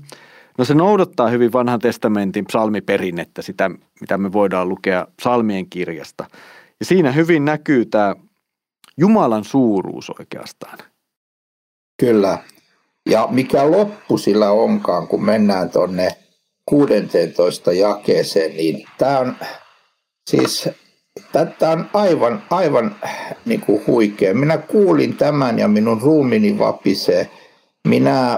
no 0.58 0.64
se 0.64 0.74
noudattaa 0.74 1.28
hyvin 1.28 1.52
vanhan 1.52 1.80
testamentin 1.80 2.44
psalmiperinnettä, 2.44 3.42
sitä 3.42 3.70
mitä 4.00 4.18
me 4.18 4.32
voidaan 4.32 4.68
lukea 4.68 5.06
psalmien 5.16 5.70
kirjasta. 5.70 6.24
Ja 6.80 6.86
siinä 6.86 7.12
hyvin 7.12 7.44
näkyy 7.44 7.86
tämä 7.86 8.16
Jumalan 8.96 9.44
suuruus 9.44 10.10
oikeastaan. 10.10 10.78
Kyllä. 12.00 12.38
Ja 13.06 13.28
mikä 13.30 13.70
loppu 13.70 14.18
sillä 14.18 14.50
onkaan, 14.50 15.08
kun 15.08 15.24
mennään 15.24 15.70
tuonne 15.70 16.08
16 16.66 17.72
jakeeseen, 17.72 18.56
niin 18.56 18.88
tämä 18.98 19.18
on 19.18 19.36
siis 20.30 20.68
Tämä 21.32 21.72
on 21.72 21.86
aivan, 21.92 22.42
aivan 22.50 22.96
niin 23.44 23.60
kuin 23.60 23.82
huikea. 23.86 24.34
Minä 24.34 24.58
kuulin 24.58 25.16
tämän 25.16 25.58
ja 25.58 25.68
minun 25.68 26.02
ruumini 26.02 26.58
vapisee. 26.58 27.30
Minä, 27.88 28.32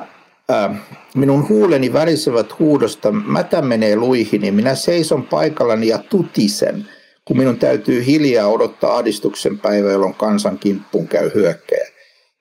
äh, 0.51 0.77
minun 1.15 1.49
huuleni 1.49 1.93
värisevät 1.93 2.59
huudosta, 2.59 3.13
mätä 3.13 3.63
menee 3.63 3.97
luihini. 3.97 4.51
Minä 4.51 4.75
seison 4.75 5.23
paikallani 5.23 5.89
ja 5.89 5.99
tutisen, 5.99 6.89
kun 7.25 7.39
minun 7.39 7.59
täytyy 7.59 8.07
hiljaa 8.07 8.49
odottaa 8.49 8.97
adistuksen 8.97 9.59
päivä, 9.59 9.91
jolloin 9.91 10.15
kansan 10.15 10.59
kimppuun 10.59 11.09
käy 11.09 11.31
hyökkäjä. 11.35 11.87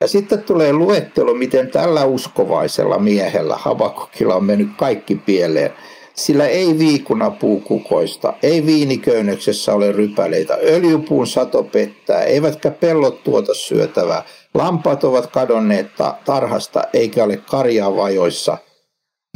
Ja 0.01 0.07
sitten 0.07 0.43
tulee 0.43 0.73
luettelo, 0.73 1.33
miten 1.33 1.71
tällä 1.71 2.05
uskovaisella 2.05 2.99
miehellä 2.99 3.55
Habakukilla 3.57 4.35
on 4.35 4.43
mennyt 4.43 4.69
kaikki 4.77 5.15
pieleen. 5.15 5.73
Sillä 6.13 6.47
ei 6.47 6.77
viikuna 6.79 7.31
puu 7.31 7.59
kukoista, 7.59 8.33
ei 8.43 8.65
viiniköynnöksessä 8.65 9.73
ole 9.73 9.91
rypäleitä, 9.91 10.57
öljypuun 10.63 11.27
sato 11.27 11.63
pettää, 11.63 12.23
eivätkä 12.23 12.71
pellot 12.71 13.23
tuota 13.23 13.53
syötävää. 13.53 14.23
Lampaat 14.53 15.03
ovat 15.03 15.27
kadonneet 15.27 15.87
tarhasta, 16.25 16.83
eikä 16.93 17.23
ole 17.23 17.37
karjaa 17.37 17.95
vajoissa. 17.95 18.57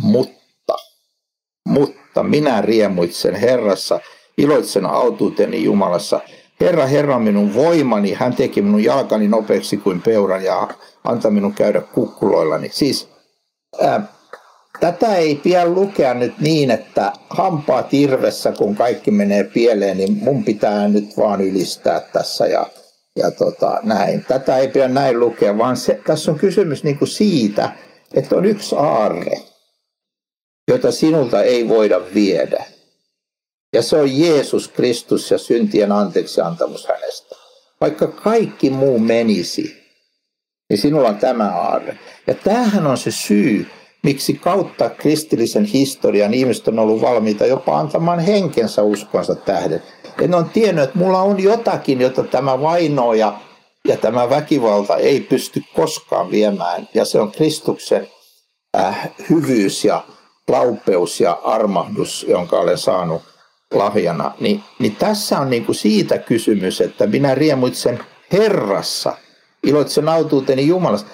Mutta, 0.02 0.76
mutta 1.68 2.24
minä 2.24 2.62
riemuitsen 2.62 3.36
Herrassa, 3.36 4.00
iloitsen 4.38 4.86
autuuteni 4.86 5.64
Jumalassa. 5.64 6.20
Herra, 6.62 6.86
Herra 6.86 7.20
minun 7.20 7.54
voimani, 7.54 8.14
hän 8.14 8.36
teki 8.36 8.62
minun 8.62 8.84
jalkani 8.84 9.28
nopeaksi 9.28 9.78
kuin 9.78 10.02
peuran 10.02 10.44
ja 10.44 10.68
antaa 11.04 11.32
minun 11.32 11.54
käydä 11.54 11.82
kukkuloillani. 11.82 12.70
Siis 12.74 13.10
ää, 13.82 14.08
Tätä 14.80 15.16
ei 15.16 15.36
pidä 15.36 15.66
lukea 15.66 16.14
nyt 16.14 16.40
niin, 16.40 16.72
että 16.72 17.14
hampaa 17.30 17.84
tirvessä, 17.84 18.52
kun 18.52 18.76
kaikki 18.76 19.12
menee 19.12 19.44
pieleen, 19.44 19.98
niin 19.98 20.18
mun 20.24 20.44
pitää 20.44 20.88
nyt 20.88 21.18
vaan 21.18 21.42
ylistää 21.42 22.00
tässä 22.00 22.48
ja, 22.48 22.68
ja 23.16 23.32
tota, 23.32 23.80
näin. 23.84 24.26
Tätä 24.28 24.58
ei 24.58 24.68
pidä 24.68 24.88
näin 24.88 25.20
lukea, 25.20 25.58
vaan 25.58 25.78
se, 25.78 26.02
tässä 26.08 26.32
on 26.32 26.40
kysymys 26.40 26.84
niin 26.84 26.98
kuin 26.98 27.10
siitä, 27.10 27.72
että 28.14 28.36
on 28.36 28.46
yksi 28.46 28.76
aarre, 28.76 29.42
jota 30.68 30.92
sinulta 30.92 31.44
ei 31.44 31.70
voida 31.70 32.02
viedä. 32.14 32.66
Ja 33.74 33.82
se 33.82 33.96
on 33.96 34.20
Jeesus 34.20 34.68
Kristus 34.68 35.32
ja 35.32 35.38
syntien 35.38 35.92
anteeksi 35.92 36.42
antamus 36.42 36.88
hänestä. 36.88 37.36
Vaikka 37.82 38.08
kaikki 38.08 38.70
muu 38.70 39.00
menisi, 39.00 39.82
niin 40.70 40.78
sinulla 40.78 41.10
on 41.10 41.18
tämä 41.18 41.50
aarre. 41.50 41.98
Ja 42.28 42.34
tämähän 42.34 42.88
on 42.88 42.98
se 42.98 43.12
syy, 43.12 43.68
miksi 44.04 44.34
kautta 44.34 44.90
kristillisen 44.90 45.66
historian 45.66 46.34
ihmiset 46.34 46.68
on 46.68 46.80
ollut 46.80 47.02
valmiita 47.02 47.46
jopa 47.46 47.80
antamaan 47.80 48.20
henkensä 48.20 48.84
uskonsa 48.84 49.36
tähden. 49.36 49.84
Ja 50.22 50.28
ne 50.28 50.36
on 50.36 50.50
tiennyt, 50.50 50.84
että 50.84 50.98
mulla 50.98 51.22
on 51.22 51.44
jotakin, 51.44 52.02
jota 52.02 52.24
tämä 52.24 52.62
vaino 52.62 53.14
ja, 53.14 53.40
ja 53.88 53.98
tämä 53.98 54.30
väkivalta 54.30 54.98
ei 54.98 55.20
pysty 55.20 55.64
koskaan 55.76 56.32
viemään. 56.32 56.90
Ja 56.94 57.06
se 57.06 57.20
on 57.20 57.32
Kristuksen 57.32 58.08
äh, 58.78 59.10
hyvyys 59.30 59.86
ja 59.86 60.04
laupeus 60.48 61.20
ja 61.20 61.40
armahdus, 61.44 62.26
jonka 62.30 62.60
olen 62.60 62.78
saanut 62.78 63.31
lahjana. 63.72 64.32
Ni, 64.40 64.64
niin 64.80 64.96
tässä 64.96 65.40
on 65.40 65.50
niin 65.50 65.66
kuin 65.66 65.76
siitä 65.76 66.18
kysymys, 66.18 66.82
että 66.82 67.08
minä 67.08 67.36
riemuitsen 67.36 68.00
Herrassa, 68.32 69.18
iloitsen 69.64 70.10
autuuteni 70.10 70.68
Jumalasta 70.68 71.10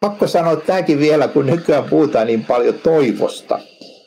pakko 0.00 0.26
sanoa 0.26 0.56
tämäkin 0.56 0.98
vielä, 0.98 1.28
kun 1.28 1.46
nykyään 1.46 1.84
puhutaan 1.84 2.26
niin 2.26 2.44
paljon 2.44 2.74
toivosta. 2.74 3.58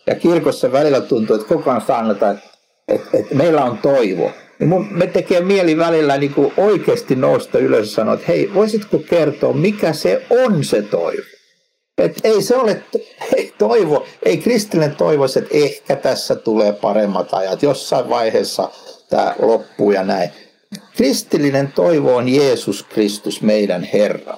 Ja 0.07 0.15
kirkossa 0.15 0.71
välillä 0.71 1.01
tuntuu, 1.01 1.35
että 1.35 1.47
koko 1.47 1.69
ajan 1.69 1.81
sanotaan, 1.81 2.41
että, 2.89 3.07
että 3.13 3.35
meillä 3.35 3.65
on 3.65 3.77
toivo. 3.77 4.31
Niin 4.59 4.69
mun, 4.69 4.87
me 4.91 5.07
tekee 5.07 5.41
mieli 5.41 5.77
välillä 5.77 6.17
niin 6.17 6.33
kuin 6.33 6.53
oikeasti 6.57 7.15
nousta 7.15 7.59
ylös 7.59 7.89
ja 7.89 7.95
sanoa, 7.95 8.13
että 8.13 8.25
hei, 8.27 8.53
voisitko 8.53 8.99
kertoa, 9.09 9.53
mikä 9.53 9.93
se 9.93 10.25
on 10.29 10.63
se 10.63 10.81
toivo? 10.81 11.32
Et 11.97 12.19
ei 12.23 12.41
se 12.41 12.55
ole 12.55 12.83
ei 13.37 13.53
toivo, 13.57 14.05
ei 14.23 14.37
kristillinen 14.37 14.95
toivo, 14.95 15.25
että 15.25 15.49
ehkä 15.51 15.95
tässä 15.95 16.35
tulee 16.35 16.73
paremmat 16.73 17.33
ajat, 17.33 17.63
jossain 17.63 18.09
vaiheessa 18.09 18.69
tämä 19.09 19.35
loppuu 19.39 19.91
ja 19.91 20.03
näin. 20.03 20.29
Kristillinen 20.95 21.71
toivo 21.71 22.15
on 22.15 22.29
Jeesus 22.29 22.83
Kristus, 22.83 23.41
meidän 23.41 23.83
Herra. 23.83 24.37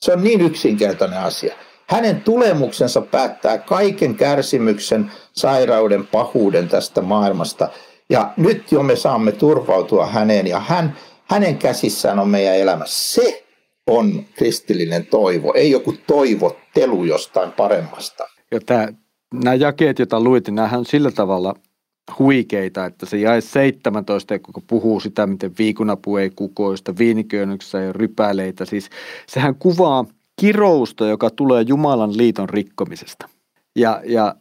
Se 0.00 0.12
on 0.12 0.24
niin 0.24 0.40
yksinkertainen 0.40 1.18
asia. 1.18 1.54
Hänen 1.86 2.20
tulemuksensa 2.20 3.00
päättää 3.00 3.58
kaiken 3.58 4.14
kärsimyksen, 4.14 5.10
sairauden, 5.32 6.06
pahuuden 6.06 6.68
tästä 6.68 7.02
maailmasta. 7.02 7.68
Ja 8.10 8.32
nyt 8.36 8.72
jo 8.72 8.82
me 8.82 8.96
saamme 8.96 9.32
turvautua 9.32 10.06
häneen 10.06 10.46
ja 10.46 10.60
hän, 10.60 10.96
hänen 11.24 11.58
käsissään 11.58 12.18
on 12.18 12.28
meidän 12.28 12.56
elämä. 12.56 12.84
Se 12.86 13.45
on 13.86 14.24
kristillinen 14.34 15.06
toivo, 15.06 15.52
ei 15.54 15.70
joku 15.70 15.94
toivottelu 16.06 17.04
jostain 17.04 17.52
paremmasta. 17.52 18.24
Ja 18.50 18.60
tämä, 18.66 18.88
nämä 19.34 19.54
jakeet, 19.54 19.98
joita 19.98 20.20
luit, 20.20 20.48
niin 20.48 20.60
on 20.60 20.86
sillä 20.86 21.10
tavalla 21.10 21.54
huikeita, 22.18 22.86
että 22.86 23.06
se 23.06 23.16
jäi 23.16 23.42
17, 23.42 24.38
kun 24.38 24.62
puhuu 24.66 25.00
sitä, 25.00 25.26
miten 25.26 25.52
viikunapu 25.58 26.16
ei 26.16 26.30
kukoista, 26.30 26.98
viiniköynnöksessä 26.98 27.84
ei 27.84 27.92
rypäleitä. 27.92 28.64
Siis 28.64 28.90
sehän 29.26 29.54
kuvaa 29.54 30.04
kirousta, 30.40 31.06
joka 31.06 31.30
tulee 31.30 31.62
Jumalan 31.62 32.16
liiton 32.16 32.48
rikkomisesta. 32.48 33.28
Ja, 33.76 34.02
ja 34.04 34.34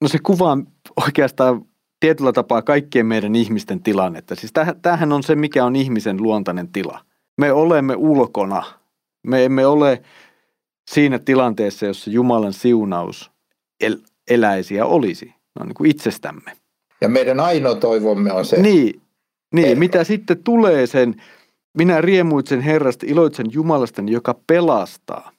no 0.00 0.08
se 0.08 0.18
kuvaa 0.22 0.58
oikeastaan 1.06 1.64
tietyllä 2.00 2.32
tapaa 2.32 2.62
kaikkien 2.62 3.06
meidän 3.06 3.36
ihmisten 3.36 3.82
tilannetta. 3.82 4.34
Siis 4.34 4.52
tämähän 4.82 5.12
on 5.12 5.22
se, 5.22 5.34
mikä 5.34 5.64
on 5.64 5.76
ihmisen 5.76 6.22
luontainen 6.22 6.68
tila. 6.68 7.00
Me 7.40 7.52
olemme 7.52 7.94
ulkona. 7.96 8.62
Me 9.26 9.44
emme 9.44 9.66
ole 9.66 10.02
siinä 10.90 11.18
tilanteessa, 11.18 11.86
jossa 11.86 12.10
Jumalan 12.10 12.52
siunaus 12.52 13.30
el- 13.80 13.98
eläisi 14.30 14.74
ja 14.74 14.86
olisi. 14.86 15.34
No 15.58 15.64
niin 15.64 15.74
kuin 15.74 15.90
itsestämme. 15.90 16.52
Ja 17.00 17.08
meidän 17.08 17.40
ainoa 17.40 17.74
toivomme 17.74 18.32
on 18.32 18.44
se. 18.44 18.62
Niin, 18.62 19.00
niin 19.54 19.78
mitä 19.78 20.04
sitten 20.04 20.44
tulee 20.44 20.86
sen, 20.86 21.22
minä 21.78 22.00
riemuitsen 22.00 22.60
Herrasta, 22.60 23.06
iloitsen 23.08 23.46
Jumalasta, 23.52 24.02
joka 24.06 24.34
pelastaa. 24.46 25.32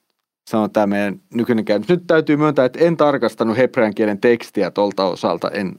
Sanoo 0.50 0.68
tämä 0.68 0.86
meidän 0.86 1.20
nykyinen 1.34 1.64
käännös. 1.64 1.88
Nyt 1.88 2.06
täytyy 2.06 2.36
myöntää, 2.36 2.64
että 2.64 2.78
en 2.78 2.96
tarkastanut 2.96 3.56
hebrean 3.56 3.94
kielen 3.94 4.20
tekstiä 4.20 4.70
tuolta 4.70 5.04
osalta. 5.04 5.50
En 5.50 5.78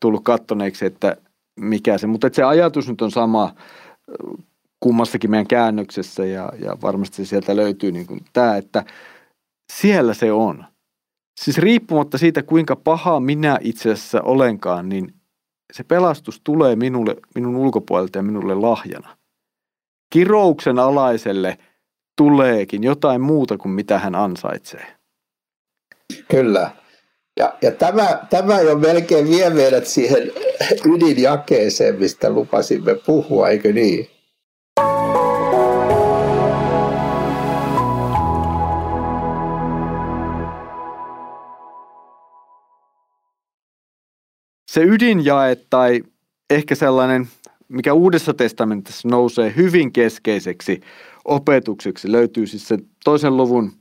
tullut 0.00 0.24
kattoneeksi, 0.24 0.86
että 0.86 1.16
mikä 1.60 1.98
se. 1.98 2.06
Mutta 2.06 2.30
se 2.32 2.42
ajatus 2.42 2.88
nyt 2.88 3.02
on 3.02 3.10
sama 3.10 3.54
kummassakin 4.80 5.30
meidän 5.30 5.46
käännöksessä 5.46 6.24
ja, 6.24 6.52
ja 6.58 6.76
varmasti 6.82 7.26
sieltä 7.26 7.56
löytyy 7.56 7.92
niin 7.92 8.06
kuin 8.06 8.20
tämä, 8.32 8.56
että 8.56 8.84
siellä 9.72 10.14
se 10.14 10.32
on– 10.32 10.64
Siis 11.40 11.58
riippumatta 11.58 12.18
siitä, 12.18 12.42
kuinka 12.42 12.76
paha 12.76 13.20
minä 13.20 13.58
itse 13.60 13.90
asiassa 13.90 14.22
olenkaan, 14.22 14.88
niin 14.88 15.14
se 15.72 15.84
pelastus 15.84 16.40
tulee 16.44 16.76
minulle, 16.76 17.16
minun 17.34 17.56
ulkopuolelta 17.56 18.18
ja 18.18 18.22
minulle 18.22 18.54
lahjana. 18.54 19.16
Kirouksen 20.12 20.78
alaiselle 20.78 21.58
tuleekin 22.16 22.84
jotain 22.84 23.20
muuta 23.20 23.58
kuin 23.58 23.72
mitä 23.72 23.98
hän 23.98 24.14
ansaitsee. 24.14 24.86
Kyllä. 26.30 26.70
Ja, 27.36 27.54
ja 27.62 27.70
tämä, 27.70 28.26
tämä 28.30 28.60
jo 28.60 28.78
melkein 28.78 29.28
vie 29.28 29.50
meidät 29.50 29.86
siihen 29.86 30.32
ydinjakeeseen, 30.94 31.98
mistä 31.98 32.30
lupasimme 32.30 32.94
puhua, 32.94 33.48
eikö 33.48 33.72
niin? 33.72 34.10
Se 44.78 44.84
ydinjae 44.84 45.56
tai 45.70 46.02
ehkä 46.50 46.74
sellainen, 46.74 47.28
mikä 47.68 47.94
Uudessa 47.94 48.34
testamentissa 48.34 49.08
nousee 49.08 49.52
hyvin 49.56 49.92
keskeiseksi 49.92 50.80
opetukseksi, 51.24 52.12
löytyy 52.12 52.46
siis 52.46 52.68
se 52.68 52.78
toisen 53.04 53.36
luvun 53.36 53.72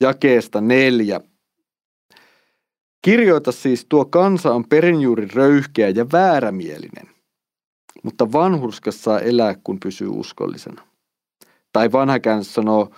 jakeesta 0.00 0.60
neljä. 0.60 1.20
Kirjoita 3.02 3.52
siis, 3.52 3.86
tuo 3.88 4.04
kansa 4.04 4.54
on 4.54 4.64
perinjuuri 4.68 5.28
röyhkeä 5.34 5.88
ja 5.88 6.06
väärämielinen, 6.12 7.08
mutta 8.02 8.32
vanhurskas 8.32 9.02
saa 9.02 9.20
elää, 9.20 9.54
kun 9.64 9.80
pysyy 9.80 10.08
uskollisena. 10.08 10.82
Tai 11.72 11.92
vanha 11.92 12.18
sanoo, 12.42 12.90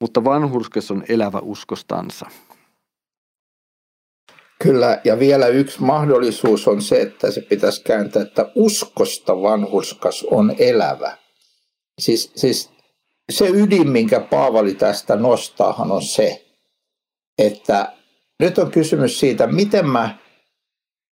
mutta 0.00 0.24
vanhurskas 0.24 0.90
on 0.90 1.04
elävä 1.08 1.38
uskostansa. 1.38 2.26
Kyllä, 4.62 5.00
ja 5.04 5.18
vielä 5.18 5.46
yksi 5.46 5.82
mahdollisuus 5.82 6.68
on 6.68 6.82
se, 6.82 7.00
että 7.00 7.30
se 7.30 7.40
pitäisi 7.40 7.82
kääntää, 7.84 8.22
että 8.22 8.50
uskosta 8.54 9.42
vanhurskas 9.42 10.26
on 10.30 10.54
elävä. 10.58 11.16
Siis, 12.00 12.32
siis 12.36 12.70
se 13.32 13.48
ydin, 13.48 13.88
minkä 13.88 14.20
Paavali 14.20 14.74
tästä 14.74 15.16
nostaahan 15.16 15.92
on 15.92 16.02
se, 16.02 16.46
että 17.38 17.92
nyt 18.40 18.58
on 18.58 18.70
kysymys 18.70 19.20
siitä, 19.20 19.46
miten 19.46 19.88
mä 19.88 20.18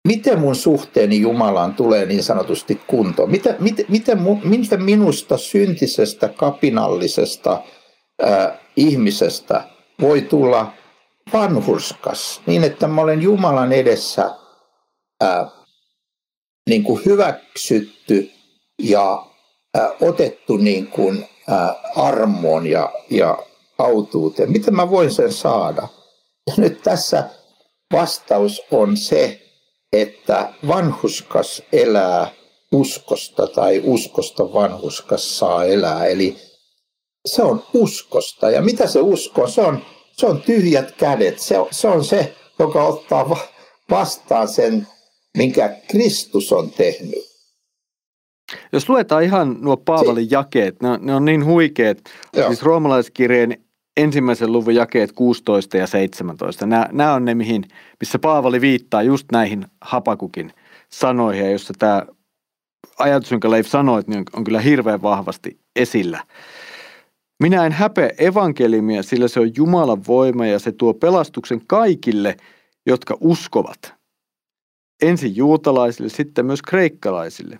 miten 0.08 0.38
mun 0.38 0.56
suhteeni 0.56 1.20
Jumalaan 1.20 1.74
tulee 1.74 2.06
niin 2.06 2.22
sanotusti 2.22 2.80
kuntoon? 2.86 3.30
Miten, 3.30 3.56
miten, 3.60 3.86
miten, 3.88 4.18
miten 4.44 4.82
minusta 4.82 5.36
syntisestä, 5.36 6.28
kapinallisesta 6.28 7.62
äh, 8.24 8.52
ihmisestä 8.76 9.64
voi 10.00 10.20
tulla 10.20 10.72
vanhurskas 11.32 12.40
niin, 12.46 12.64
että 12.64 12.86
mä 12.88 13.00
olen 13.00 13.22
Jumalan 13.22 13.72
edessä 13.72 14.30
ää, 15.20 15.50
niin 16.68 16.84
kuin 16.84 17.04
hyväksytty 17.04 18.30
ja 18.78 19.26
ää, 19.74 19.90
otettu 20.00 20.56
niin 20.56 20.86
kuin, 20.86 21.28
ää, 21.48 21.74
armoon 21.96 22.66
ja, 22.66 22.92
ja 23.10 23.38
autuuteen. 23.78 24.52
Miten 24.52 24.74
mä 24.74 24.90
voin 24.90 25.10
sen 25.10 25.32
saada? 25.32 25.88
Ja 26.46 26.54
nyt 26.56 26.82
tässä 26.82 27.28
vastaus 27.92 28.62
on 28.70 28.96
se, 28.96 29.40
että 29.92 30.52
vanhuskas 30.68 31.62
elää 31.72 32.30
uskosta 32.72 33.46
tai 33.46 33.82
uskosta 33.84 34.52
vanhuskas 34.52 35.38
saa 35.38 35.64
elää. 35.64 36.06
Eli 36.06 36.36
se 37.26 37.42
on 37.42 37.62
uskosta. 37.74 38.50
Ja 38.50 38.62
mitä 38.62 38.86
se 38.86 39.00
usko 39.00 39.42
on? 39.42 39.50
Se 39.50 39.60
on 39.60 39.82
se 40.16 40.26
on 40.26 40.42
tyhjät 40.42 40.92
kädet. 40.92 41.38
Se, 41.38 41.56
se 41.70 41.88
on 41.88 42.04
se, 42.04 42.34
joka 42.58 42.84
ottaa 42.84 43.36
vastaan 43.90 44.48
sen, 44.48 44.86
minkä 45.36 45.76
Kristus 45.88 46.52
on 46.52 46.70
tehnyt. 46.70 47.34
Jos 48.72 48.88
luetaan 48.88 49.22
ihan 49.22 49.56
nuo 49.60 49.76
Paavalin 49.76 50.30
jakeet, 50.30 50.82
ne 50.82 50.90
on, 50.90 51.06
ne 51.06 51.14
on 51.14 51.24
niin 51.24 51.44
huikeet. 51.44 52.10
Joo. 52.36 52.48
Siis 52.48 52.62
roomalaiskirjeen 52.62 53.64
ensimmäisen 53.96 54.52
luvun 54.52 54.74
jakeet 54.74 55.12
16 55.12 55.76
ja 55.76 55.86
17. 55.86 56.66
Nämä, 56.66 56.88
nämä 56.92 57.14
on 57.14 57.24
ne, 57.24 57.34
mihin, 57.34 57.64
missä 58.00 58.18
Paavali 58.18 58.60
viittaa 58.60 59.02
just 59.02 59.26
näihin 59.32 59.66
Hapakukin 59.80 60.52
sanoihin, 60.88 61.52
jossa 61.52 61.74
tämä 61.78 62.02
ajatus, 62.98 63.30
jonka 63.30 63.50
Leif 63.50 63.66
sanoi, 63.66 64.02
niin 64.06 64.18
on, 64.18 64.24
on 64.32 64.44
kyllä 64.44 64.60
hirveän 64.60 65.02
vahvasti 65.02 65.58
esillä. 65.76 66.20
Minä 67.42 67.66
en 67.66 67.72
häpeä 67.72 68.10
evankelimia, 68.18 69.02
sillä 69.02 69.28
se 69.28 69.40
on 69.40 69.50
Jumalan 69.56 70.02
voima 70.06 70.46
ja 70.46 70.58
se 70.58 70.72
tuo 70.72 70.94
pelastuksen 70.94 71.66
kaikille, 71.66 72.36
jotka 72.86 73.16
uskovat. 73.20 73.94
Ensin 75.02 75.36
juutalaisille, 75.36 76.08
sitten 76.08 76.46
myös 76.46 76.62
kreikkalaisille. 76.62 77.58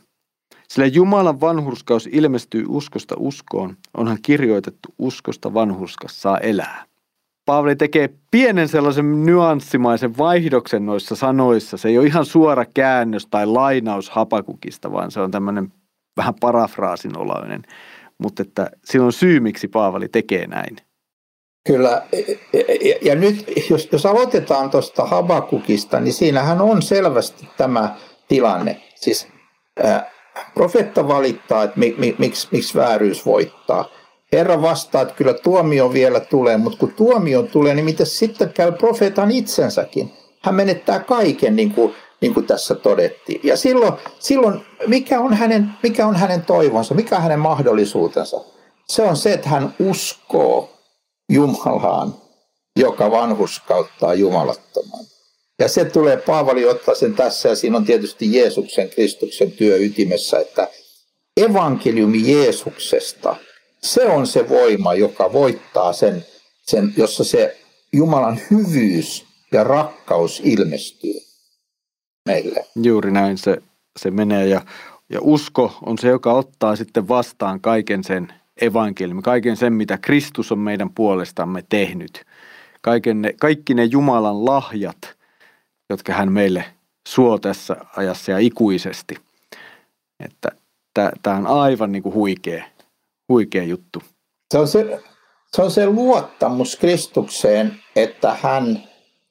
Sillä 0.69 0.87
Jumalan 0.87 1.41
vanhurskaus 1.41 2.09
ilmestyy 2.13 2.65
uskosta 2.69 3.15
uskoon, 3.19 3.77
onhan 3.97 4.19
kirjoitettu 4.23 4.89
uskosta 4.99 5.55
vanhurskas 5.55 6.23
saa 6.23 6.39
elää. 6.39 6.85
Paavali 7.47 7.77
tekee 7.77 8.11
pienen 8.31 8.69
sellaisen 8.69 9.27
nyanssimaisen 9.27 10.19
vaihdoksen 10.19 10.87
noissa 10.87 11.17
sanoissa. 11.17 11.77
Se 11.77 11.89
ei 11.89 11.99
ole 11.99 12.07
ihan 12.07 12.27
suora 12.27 12.65
käännös 12.75 13.27
tai 13.27 13.47
lainaus 13.47 14.11
hapakukista, 14.11 14.93
vaan 14.93 15.11
se 15.11 15.21
on 15.21 15.31
tämmöinen 15.31 15.73
vähän 16.17 16.35
parafraasin 16.41 17.19
oloinen 17.19 17.63
mutta 18.25 18.43
että 18.43 18.71
siinä 18.85 19.05
on 19.05 19.13
syy, 19.13 19.41
miksi 19.41 19.69
Paavali 19.69 20.09
tekee 20.09 20.47
näin. 20.47 20.77
Kyllä, 21.67 22.03
ja, 22.85 22.95
ja 23.03 23.15
nyt 23.15 23.53
jos, 23.71 23.89
jos 23.93 24.07
aloitetaan 24.07 24.71
tuosta 24.71 25.05
Habakukista, 25.05 26.01
niin 26.01 26.15
siinähän 26.15 26.61
on 26.61 26.83
selvästi 26.83 27.49
tämä 27.57 27.97
tilanne. 28.29 28.81
Siis 28.95 29.29
äh, 29.85 30.03
profetta 30.55 31.09
valittaa, 31.09 31.65
että 31.65 31.79
mi, 31.79 31.95
mi, 31.99 32.15
miksi, 32.19 32.49
miksi 32.51 32.79
vääryys 32.79 33.27
voittaa. 33.27 33.89
Herra 34.33 34.63
vastaa, 34.63 35.03
että 35.03 35.15
kyllä 35.15 35.35
tuomio 35.35 35.93
vielä 35.93 36.21
tulee, 36.21 36.57
mutta 36.57 36.79
kun 36.79 36.95
tuomio 36.95 37.43
tulee, 37.43 37.75
niin 37.75 37.85
mitä 37.85 38.05
sitten 38.05 38.53
käy 38.53 38.73
profeetan 38.73 39.31
itsensäkin? 39.31 40.13
Hän 40.43 40.55
menettää 40.55 41.01
kaiken, 41.01 41.57
niin 41.57 41.75
kuin 41.75 41.95
niin 42.25 42.35
kuin 42.35 42.47
tässä 42.47 42.75
todettiin. 42.75 43.41
Ja 43.43 43.57
silloin, 43.57 43.93
silloin 44.19 44.61
mikä, 44.87 45.21
on 45.21 45.35
hänen, 45.35 45.71
mikä 45.83 46.07
on 46.07 46.17
hänen 46.17 46.43
toivonsa, 46.43 46.95
mikä 46.95 47.17
on 47.17 47.23
hänen 47.23 47.39
mahdollisuutensa? 47.39 48.41
Se 48.89 49.03
on 49.03 49.17
se, 49.17 49.33
että 49.33 49.49
hän 49.49 49.75
uskoo 49.81 50.71
Jumalaan, 51.33 52.15
joka 52.77 53.11
vanhuskauttaa 53.11 54.15
jumalattoman. 54.15 55.05
Ja 55.59 55.69
se 55.69 55.85
tulee, 55.85 56.17
Paavali 56.17 56.65
ottaa 56.65 56.95
sen 56.95 57.15
tässä, 57.15 57.49
ja 57.49 57.57
siinä 57.57 57.77
on 57.77 57.85
tietysti 57.85 58.37
Jeesuksen, 58.37 58.91
Kristuksen 58.91 59.53
työ 59.53 59.77
ytimessä, 59.77 60.39
että 60.39 60.69
evankeliumi 61.37 62.33
Jeesuksesta, 62.33 63.37
se 63.83 64.07
on 64.07 64.27
se 64.27 64.49
voima, 64.49 64.95
joka 64.95 65.33
voittaa 65.33 65.93
sen, 65.93 66.27
sen 66.67 66.95
jossa 66.97 67.25
se 67.25 67.57
Jumalan 67.93 68.41
hyvyys 68.51 69.25
ja 69.53 69.65
rakkaus 69.65 70.41
ilmestyy 70.45 71.34
meille. 72.27 72.67
Juuri 72.83 73.11
näin 73.11 73.39
se, 73.39 73.63
se 73.97 74.11
menee 74.11 74.47
ja, 74.47 74.61
ja 75.11 75.19
usko 75.23 75.79
on 75.87 75.99
se, 75.99 76.09
joka 76.09 76.33
ottaa 76.33 76.77
sitten 76.77 77.09
vastaan 77.09 77.61
kaiken 77.61 78.05
sen 78.05 78.29
evankeliumin, 78.61 79.23
kaiken 79.23 79.57
sen, 79.57 79.73
mitä 79.73 79.99
Kristus 79.99 80.53
on 80.53 80.59
meidän 80.59 80.91
puolestamme 80.91 81.65
tehnyt. 81.69 82.25
Kaiken 82.83 83.23
ne, 83.23 83.35
kaikki 83.41 83.75
ne 83.75 83.85
Jumalan 83.85 84.45
lahjat, 84.45 85.17
jotka 85.91 86.13
hän 86.13 86.33
meille 86.33 86.65
suo 87.09 87.39
tässä 87.39 87.77
ajassa 87.97 88.31
ja 88.33 88.39
ikuisesti. 88.39 89.17
Että 90.25 90.49
tämä 91.23 91.37
on 91.37 91.47
aivan 91.47 91.93
niin 91.93 92.03
kuin 92.03 92.15
huikea, 92.15 92.65
huikea 93.29 93.65
juttu. 93.65 94.03
Se 94.53 94.59
on 94.59 94.69
se, 94.69 95.01
se 95.53 95.63
on 95.63 95.71
se 95.71 95.87
luottamus 95.87 96.77
Kristukseen, 96.77 97.81
että 97.97 98.37
hän 98.43 98.83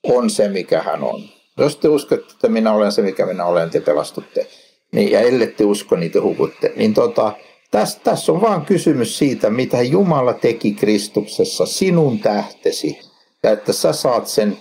on 0.03 0.29
se, 0.29 0.49
mikä 0.49 0.82
hän 0.82 1.03
on. 1.03 1.33
Jos 1.57 1.77
te 1.77 1.87
uskotte, 1.87 2.33
että 2.33 2.49
minä 2.49 2.73
olen 2.73 2.91
se, 2.91 3.01
mikä 3.01 3.25
minä 3.25 3.45
olen, 3.45 3.69
te 3.69 3.79
pelastutte. 3.79 4.47
Niin, 4.91 5.11
ja 5.11 5.19
ellette 5.19 5.65
usko, 5.65 5.95
niin 5.95 6.11
te 6.11 6.19
hukutte. 6.19 6.73
Niin 6.75 6.93
tota, 6.93 7.33
tässä, 7.71 7.99
tässä 8.03 8.31
on 8.31 8.41
vaan 8.41 8.65
kysymys 8.65 9.17
siitä, 9.17 9.49
mitä 9.49 9.81
Jumala 9.81 10.33
teki 10.33 10.73
Kristuksessa 10.73 11.65
sinun 11.65 12.19
tähtesi. 12.19 12.99
Ja 13.43 13.51
että 13.51 13.73
sä 13.73 13.93
saat 13.93 14.27
sen 14.27 14.57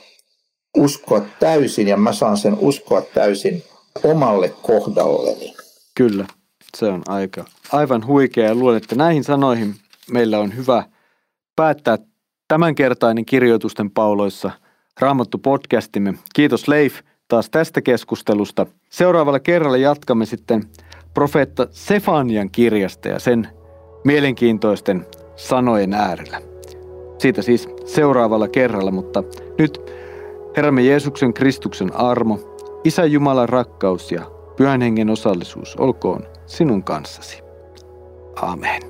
uskoa 0.77 1.23
täysin 1.41 1.89
ja 1.89 1.97
mä 1.97 2.13
saan 2.13 2.37
sen 2.37 2.57
uskoa 2.61 3.03
täysin 3.03 3.63
omalle 4.05 4.49
kohdalleni. 4.63 5.55
Kyllä, 5.95 6.27
se 6.77 6.87
on 6.87 7.03
aika, 7.09 7.45
aivan 7.73 8.07
huikea 8.07 8.45
ja 8.45 8.55
luulen, 8.55 8.77
että 8.77 8.95
näihin 8.95 9.25
sanoihin 9.25 9.75
meillä 10.11 10.39
on 10.39 10.57
hyvä 10.57 10.85
päättää 11.57 11.99
tämänkertainen 12.49 13.25
kirjoitusten 13.25 13.91
pauloissa– 13.91 14.51
Raamattu-podcastimme. 15.01 16.15
Kiitos 16.35 16.69
Leif 16.69 17.01
taas 17.29 17.51
tästä 17.51 17.83
keskustelusta. 17.83 18.67
Seuraavalla 18.91 19.41
kerralla 19.41 19.77
jatkamme 19.77 20.27
sitten 20.27 20.63
profeetta 21.15 21.67
Sefanian 21.71 22.51
kirjasta 22.51 23.09
ja 23.09 23.19
sen 23.19 23.49
mielenkiintoisten 24.05 25.07
sanojen 25.37 25.95
äärellä. 25.95 26.41
Siitä 27.19 27.43
siis 27.43 27.69
seuraavalla 27.85 28.49
kerralla, 28.49 28.91
mutta 28.91 29.23
nyt 29.59 29.81
Herramme 30.57 30.83
Jeesuksen 30.83 31.35
Kristuksen 31.35 31.97
armo, 31.97 32.39
Isä 32.85 33.05
Jumalan 33.05 33.49
rakkaus 33.49 34.13
ja 34.13 34.31
Pyhän 34.57 34.83
Hengen 34.83 35.11
osallisuus 35.11 35.77
olkoon 35.77 36.27
sinun 36.47 36.85
kanssasi. 36.85 37.43
Amen. 38.43 38.83